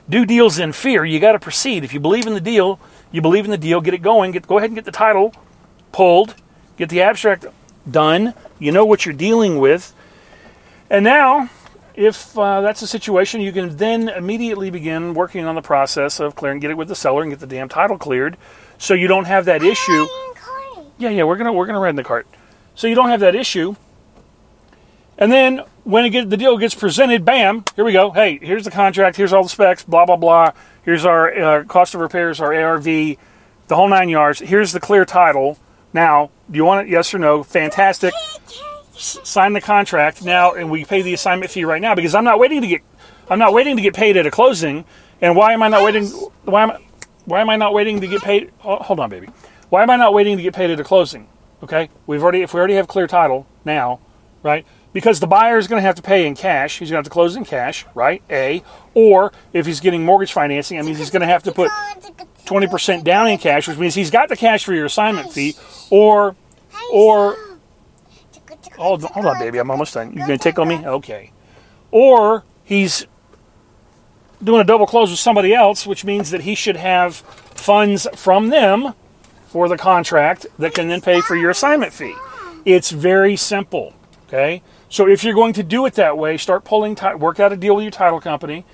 do 0.09 0.27
deals 0.27 0.59
in 0.59 0.73
fear. 0.73 1.05
You 1.05 1.19
got 1.21 1.33
to 1.33 1.39
proceed. 1.39 1.85
If 1.85 1.95
you 1.95 2.01
believe 2.01 2.27
in 2.27 2.35
the 2.35 2.41
deal, 2.41 2.79
you 3.11 3.21
believe 3.21 3.45
in 3.45 3.51
the 3.51 3.59
deal. 3.59 3.81
Get 3.81 3.95
it 3.95 4.03
going. 4.03 4.33
Get 4.33 4.47
go 4.47 4.59
ahead 4.59 4.71
and 4.71 4.77
get 4.77 4.85
the 4.85 4.93
title 4.93 5.35
pulled. 5.93 6.35
Get 6.77 6.89
the 6.89 7.03
abstract 7.03 7.47
done. 7.91 8.35
You 8.61 8.71
know 8.71 8.85
what 8.85 9.05
you're 9.05 9.14
dealing 9.14 9.59
with. 9.59 9.95
And 10.90 11.02
now, 11.02 11.49
if 11.95 12.38
uh, 12.38 12.61
that's 12.61 12.81
the 12.81 12.87
situation, 12.87 13.40
you 13.40 13.52
can 13.52 13.76
then 13.76 14.09
immediately 14.09 14.71
begin 14.71 15.14
working 15.14 15.47
on 15.47 15.55
the 15.55 15.62
process 15.62 16.21
of 16.21 16.35
clearing, 16.35 16.61
get 16.61 16.71
it 16.71 16.76
with 16.76 16.88
the 16.88 16.95
seller, 16.95 17.23
and 17.23 17.33
get 17.33 17.40
the 17.40 17.47
damn 17.47 17.69
title 17.69 17.99
cleared, 17.99 18.37
so 18.79 18.95
you 18.95 19.09
don't 19.09 19.25
have 19.25 19.47
that 19.47 19.62
issue. 19.62 20.07
Yeah, 20.99 21.09
yeah, 21.09 21.25
we're 21.25 21.37
gonna 21.37 21.52
we're 21.52 21.67
gonna 21.67 21.81
ride 21.81 21.90
in 21.90 21.97
the 21.97 22.05
cart, 22.05 22.26
so 22.75 22.87
you 22.87 22.95
don't 22.95 23.09
have 23.09 23.21
that 23.21 23.35
issue. 23.35 23.76
And 25.17 25.33
then 25.33 25.64
when 25.85 26.05
it 26.05 26.11
get, 26.11 26.29
the 26.29 26.37
deal 26.37 26.57
gets 26.59 26.75
presented, 26.75 27.25
bam, 27.25 27.64
here 27.76 27.85
we 27.85 27.93
go. 27.93 28.11
Hey, 28.11 28.38
here's 28.40 28.64
the 28.64 28.71
contract. 28.71 29.17
Here's 29.17 29.33
all 29.33 29.43
the 29.43 29.49
specs. 29.49 29.83
Blah 29.83 30.05
blah 30.05 30.17
blah. 30.17 30.52
Here's 30.83 31.05
our 31.07 31.61
uh, 31.61 31.64
cost 31.64 31.95
of 31.95 32.00
repairs, 32.00 32.40
our 32.40 32.55
ARV, 32.55 32.85
the 32.85 33.17
whole 33.71 33.88
nine 33.88 34.11
yards. 34.11 34.40
Here's 34.40 34.73
the 34.73 34.81
clear 34.81 35.05
title. 35.05 35.59
Now, 35.93 36.31
do 36.51 36.57
you 36.57 36.65
want 36.65 36.87
it? 36.87 36.91
Yes 36.91 37.13
or 37.15 37.19
no? 37.19 37.43
Fantastic 37.43 38.15
sign 39.01 39.55
the 39.55 39.61
contract 39.61 40.23
now, 40.23 40.53
and 40.53 40.71
we 40.71 40.85
pay 40.85 41.03
the 41.03 41.15
assignment 41.15 41.51
fee 41.51 41.65
right 41.65 41.81
now 41.81 41.95
because 41.95 42.15
I'm 42.15 42.25
not 42.25 42.39
waiting 42.39 42.61
to 42.61 42.67
get 42.67 42.83
I'm 43.29 43.39
not 43.39 43.53
waiting 43.53 43.77
to 43.77 43.83
get 43.83 43.95
paid 43.95 44.17
at 44.17 44.27
a 44.27 44.31
closing. 44.31 44.85
And 45.21 45.37
why 45.37 45.53
am 45.53 45.63
I 45.63 45.69
not 45.69 45.85
waiting? 45.85 46.07
Why 46.45 46.65
am 46.65 46.71
I, 46.73 46.79
why 47.25 47.41
am 47.41 47.51
I 47.51 47.57
not 47.57 47.73
waiting 47.73 48.01
to 48.01 48.07
get 48.07 48.23
paid? 48.23 48.51
Oh, 48.65 48.77
hold 48.77 49.01
on, 49.01 49.09
baby. 49.09 49.29
Why 49.69 49.83
am 49.83 49.91
I 49.91 49.97
not 49.97 50.13
waiting 50.13 50.37
to 50.37 50.43
get 50.43 50.55
paid 50.55 50.71
at 50.71 50.81
a 50.81 50.85
closing? 50.85 51.29
Okay, 51.63 51.89
we've 52.07 52.23
already 52.23 52.43
if 52.43 52.53
we 52.53 52.59
already 52.59 52.75
have 52.75 52.89
clear 52.89 53.07
title 53.07 53.47
now, 53.65 54.01
right? 54.43 54.67
Because 54.93 55.21
the 55.21 55.29
buyer 55.29 55.57
is 55.57 55.69
going 55.69 55.81
to 55.81 55.87
have 55.87 55.95
to 55.95 56.03
pay 56.03 56.27
in 56.27 56.35
cash. 56.35 56.79
He's 56.81 56.91
going 56.91 56.95
to 56.95 56.99
have 56.99 57.05
to 57.05 57.11
close 57.11 57.37
in 57.37 57.45
cash, 57.45 57.87
right? 57.95 58.23
A. 58.29 58.65
Or 58.95 59.33
if 59.53 59.65
he's 59.65 59.79
getting 59.79 60.05
mortgage 60.05 60.33
financing, 60.33 60.79
I 60.79 60.83
mean, 60.83 60.97
he's 60.97 61.11
going 61.11 61.21
to 61.21 61.29
have 61.29 61.45
to 61.45 61.53
put 61.53 61.71
20% 62.50 63.04
down 63.04 63.28
in 63.28 63.38
cash, 63.38 63.69
which 63.69 63.78
means 63.78 63.95
he's 63.95 64.11
got 64.11 64.28
the 64.28 64.37
cash 64.37 64.64
for 64.64 64.75
your 64.75 64.87
assignment 64.87 65.33
fee, 65.33 65.54
or, 65.90 66.35
or 66.92 67.37
Hold, 68.76 69.02
hold 69.04 69.26
on, 69.26 69.38
baby. 69.38 69.59
I'm 69.59 69.71
almost 69.71 69.92
done. 69.92 70.12
You 70.12 70.21
gonna 70.21 70.38
tickle 70.38 70.64
me? 70.64 70.85
Okay. 70.87 71.33
Or 71.90 72.45
he's 72.64 73.07
doing 74.42 74.62
a 74.62 74.64
double 74.64 74.87
close 74.87 75.11
with 75.11 75.19
somebody 75.19 75.52
else, 75.54 75.87
which 75.87 76.02
means 76.02 76.30
that 76.30 76.42
he 76.42 76.54
should 76.54 76.76
have 76.76 77.16
funds 77.16 78.07
from 78.14 78.49
them 78.49 78.95
for 79.49 79.69
the 79.69 79.76
contract 79.76 80.47
that 80.59 80.73
can 80.73 80.88
then 80.88 81.02
pay 81.02 81.21
for 81.21 81.37
your 81.37 81.50
assignment 81.50 81.92
fee. 81.92 82.14
It's 82.64 82.90
very 82.90 83.37
simple. 83.37 83.92
Okay. 84.28 84.62
So 84.88 85.07
if 85.07 85.25
you're 85.25 85.35
going 85.35 85.52
to 85.54 85.62
do 85.62 85.85
it 85.85 85.95
that 85.95 86.16
way, 86.16 86.38
start 86.38 86.64
pulling, 86.64 86.97
work 87.19 87.38
out 87.38 87.52
a 87.52 87.57
deal 87.57 87.76
with 87.76 87.83
your 87.83 87.90
title 87.90 88.21
company. 88.21 88.64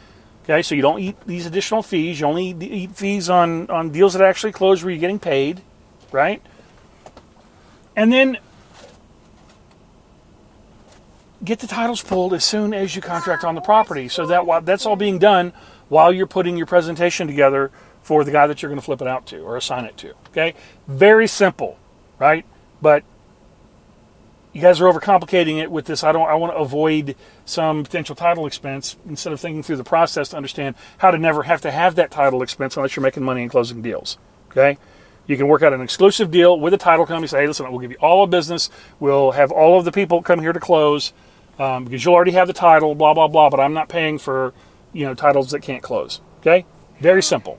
Okay, 0.48 0.62
so 0.62 0.76
you 0.76 0.82
don't 0.82 1.00
eat 1.00 1.20
these 1.26 1.44
additional 1.44 1.82
fees. 1.82 2.20
You 2.20 2.26
only 2.26 2.50
eat 2.60 2.92
fees 2.92 3.28
on, 3.28 3.68
on 3.68 3.90
deals 3.90 4.12
that 4.12 4.22
actually 4.22 4.52
close 4.52 4.80
where 4.84 4.92
you're 4.92 5.00
getting 5.00 5.18
paid, 5.18 5.60
right? 6.12 6.40
And 7.96 8.12
then 8.12 8.38
get 11.42 11.58
the 11.58 11.66
titles 11.66 12.00
pulled 12.00 12.32
as 12.32 12.44
soon 12.44 12.72
as 12.72 12.94
you 12.94 13.02
contract 13.02 13.42
on 13.42 13.56
the 13.56 13.60
property. 13.60 14.08
So 14.08 14.26
that 14.26 14.64
that's 14.64 14.86
all 14.86 14.94
being 14.94 15.18
done 15.18 15.52
while 15.88 16.12
you're 16.12 16.28
putting 16.28 16.56
your 16.56 16.66
presentation 16.66 17.26
together 17.26 17.72
for 18.02 18.22
the 18.22 18.30
guy 18.30 18.46
that 18.46 18.62
you're 18.62 18.68
going 18.68 18.80
to 18.80 18.84
flip 18.84 19.02
it 19.02 19.08
out 19.08 19.26
to 19.26 19.40
or 19.40 19.56
assign 19.56 19.84
it 19.84 19.96
to. 19.96 20.14
Okay, 20.28 20.54
very 20.86 21.26
simple, 21.26 21.76
right? 22.20 22.44
But 22.80 23.02
you 24.56 24.62
guys 24.62 24.80
are 24.80 24.90
overcomplicating 24.90 25.60
it 25.60 25.70
with 25.70 25.84
this. 25.84 26.02
I 26.02 26.12
don't. 26.12 26.26
I 26.26 26.34
want 26.34 26.54
to 26.54 26.56
avoid 26.56 27.14
some 27.44 27.84
potential 27.84 28.16
title 28.16 28.46
expense 28.46 28.96
instead 29.06 29.34
of 29.34 29.38
thinking 29.38 29.62
through 29.62 29.76
the 29.76 29.84
process 29.84 30.30
to 30.30 30.38
understand 30.38 30.76
how 30.96 31.10
to 31.10 31.18
never 31.18 31.42
have 31.42 31.60
to 31.60 31.70
have 31.70 31.96
that 31.96 32.10
title 32.10 32.40
expense 32.40 32.74
unless 32.74 32.96
you're 32.96 33.02
making 33.02 33.22
money 33.22 33.42
and 33.42 33.50
closing 33.50 33.82
deals. 33.82 34.16
Okay. 34.48 34.78
You 35.26 35.36
can 35.36 35.46
work 35.48 35.60
out 35.60 35.74
an 35.74 35.82
exclusive 35.82 36.30
deal 36.30 36.58
with 36.58 36.72
a 36.72 36.78
title 36.78 37.04
company. 37.04 37.26
Say, 37.26 37.40
hey, 37.40 37.46
listen, 37.46 37.70
we'll 37.70 37.80
give 37.80 37.90
you 37.90 37.98
all 38.00 38.24
of 38.24 38.30
business. 38.30 38.70
We'll 38.98 39.32
have 39.32 39.52
all 39.52 39.78
of 39.78 39.84
the 39.84 39.92
people 39.92 40.22
come 40.22 40.40
here 40.40 40.54
to 40.54 40.60
close 40.60 41.12
um, 41.58 41.84
because 41.84 42.02
you'll 42.02 42.14
already 42.14 42.30
have 42.30 42.46
the 42.46 42.54
title, 42.54 42.94
blah 42.94 43.12
blah 43.12 43.28
blah. 43.28 43.50
But 43.50 43.60
I'm 43.60 43.74
not 43.74 43.90
paying 43.90 44.16
for 44.16 44.54
you 44.94 45.04
know 45.04 45.12
titles 45.12 45.50
that 45.50 45.60
can't 45.60 45.82
close. 45.82 46.22
Okay, 46.40 46.64
very 46.98 47.22
simple, 47.22 47.58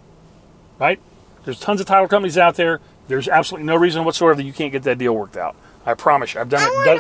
right? 0.79 0.99
There's 1.45 1.59
tons 1.59 1.79
of 1.79 1.85
title 1.85 2.07
companies 2.07 2.39
out 2.39 2.55
there. 2.55 2.81
There's 3.07 3.27
absolutely 3.27 3.67
no 3.67 3.75
reason 3.75 4.03
whatsoever 4.03 4.33
that 4.33 4.43
you 4.43 4.51
can't 4.51 4.71
get 4.71 4.81
that 4.83 4.97
deal 4.97 5.15
worked 5.15 5.37
out. 5.37 5.55
I 5.87 5.93
promise 5.93 6.33
you. 6.33 6.41
I've 6.41 6.49
done 6.49 6.61
I 6.61 6.65
it. 6.65 6.99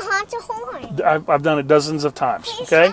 Do- 0.95 1.03
I've, 1.03 1.29
I've, 1.29 1.43
done 1.43 1.59
it 1.59 1.67
dozens 1.67 2.05
of 2.05 2.15
times. 2.15 2.49
Okay, 2.61 2.91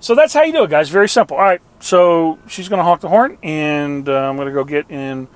so 0.00 0.14
that's 0.16 0.34
how 0.34 0.42
you 0.42 0.52
do 0.52 0.64
it, 0.64 0.70
guys. 0.70 0.88
Very 0.88 1.08
simple. 1.08 1.36
All 1.36 1.44
right. 1.44 1.60
So 1.80 2.38
she's 2.48 2.68
going 2.68 2.78
to 2.78 2.84
honk 2.84 3.00
the 3.00 3.08
horn, 3.08 3.38
and 3.42 4.08
uh, 4.08 4.28
I'm 4.28 4.36
going 4.36 4.48
to 4.48 4.52
go 4.52 4.64
get 4.64 4.90
in 4.90 5.28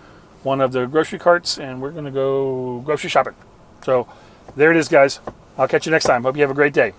one 0.43 0.61
of 0.61 0.73
the 0.73 0.87
grocery 0.87 1.21
carts, 1.21 1.59
and 1.59 1.81
we're 1.81 1.93
going 1.93 2.05
to 2.05 2.11
go 2.11 2.81
grocery 2.81 3.11
shopping. 3.11 3.35
So 3.85 4.09
there 4.57 4.73
it 4.73 4.77
is, 4.77 4.88
guys. 4.88 5.21
I'll 5.57 5.69
catch 5.69 5.87
you 5.87 5.93
next 5.93 6.05
time. 6.05 6.25
Hope 6.25 6.35
you 6.35 6.43
have 6.43 6.51
a 6.51 6.55
great 6.55 6.75
day. 6.75 6.95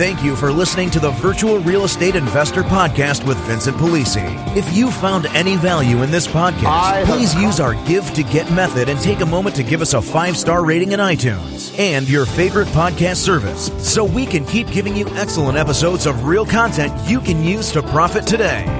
Thank 0.00 0.24
you 0.24 0.34
for 0.34 0.50
listening 0.50 0.88
to 0.92 0.98
the 0.98 1.10
Virtual 1.10 1.58
Real 1.58 1.84
Estate 1.84 2.16
Investor 2.16 2.62
Podcast 2.62 3.26
with 3.26 3.36
Vincent 3.40 3.76
Polisi. 3.76 4.24
If 4.56 4.74
you 4.74 4.90
found 4.90 5.26
any 5.26 5.56
value 5.56 6.02
in 6.02 6.10
this 6.10 6.26
podcast, 6.26 7.04
please 7.04 7.34
use 7.34 7.60
our 7.60 7.74
Give 7.84 8.10
to 8.14 8.22
Get 8.22 8.50
method 8.50 8.88
and 8.88 8.98
take 8.98 9.20
a 9.20 9.26
moment 9.26 9.56
to 9.56 9.62
give 9.62 9.82
us 9.82 9.92
a 9.92 10.00
five 10.00 10.38
star 10.38 10.64
rating 10.64 10.92
in 10.92 11.00
iTunes 11.00 11.78
and 11.78 12.08
your 12.08 12.24
favorite 12.24 12.68
podcast 12.68 13.16
service 13.16 13.70
so 13.76 14.02
we 14.02 14.24
can 14.24 14.46
keep 14.46 14.68
giving 14.68 14.96
you 14.96 15.06
excellent 15.16 15.58
episodes 15.58 16.06
of 16.06 16.24
real 16.24 16.46
content 16.46 16.94
you 17.06 17.20
can 17.20 17.44
use 17.44 17.70
to 17.72 17.82
profit 17.82 18.26
today. 18.26 18.79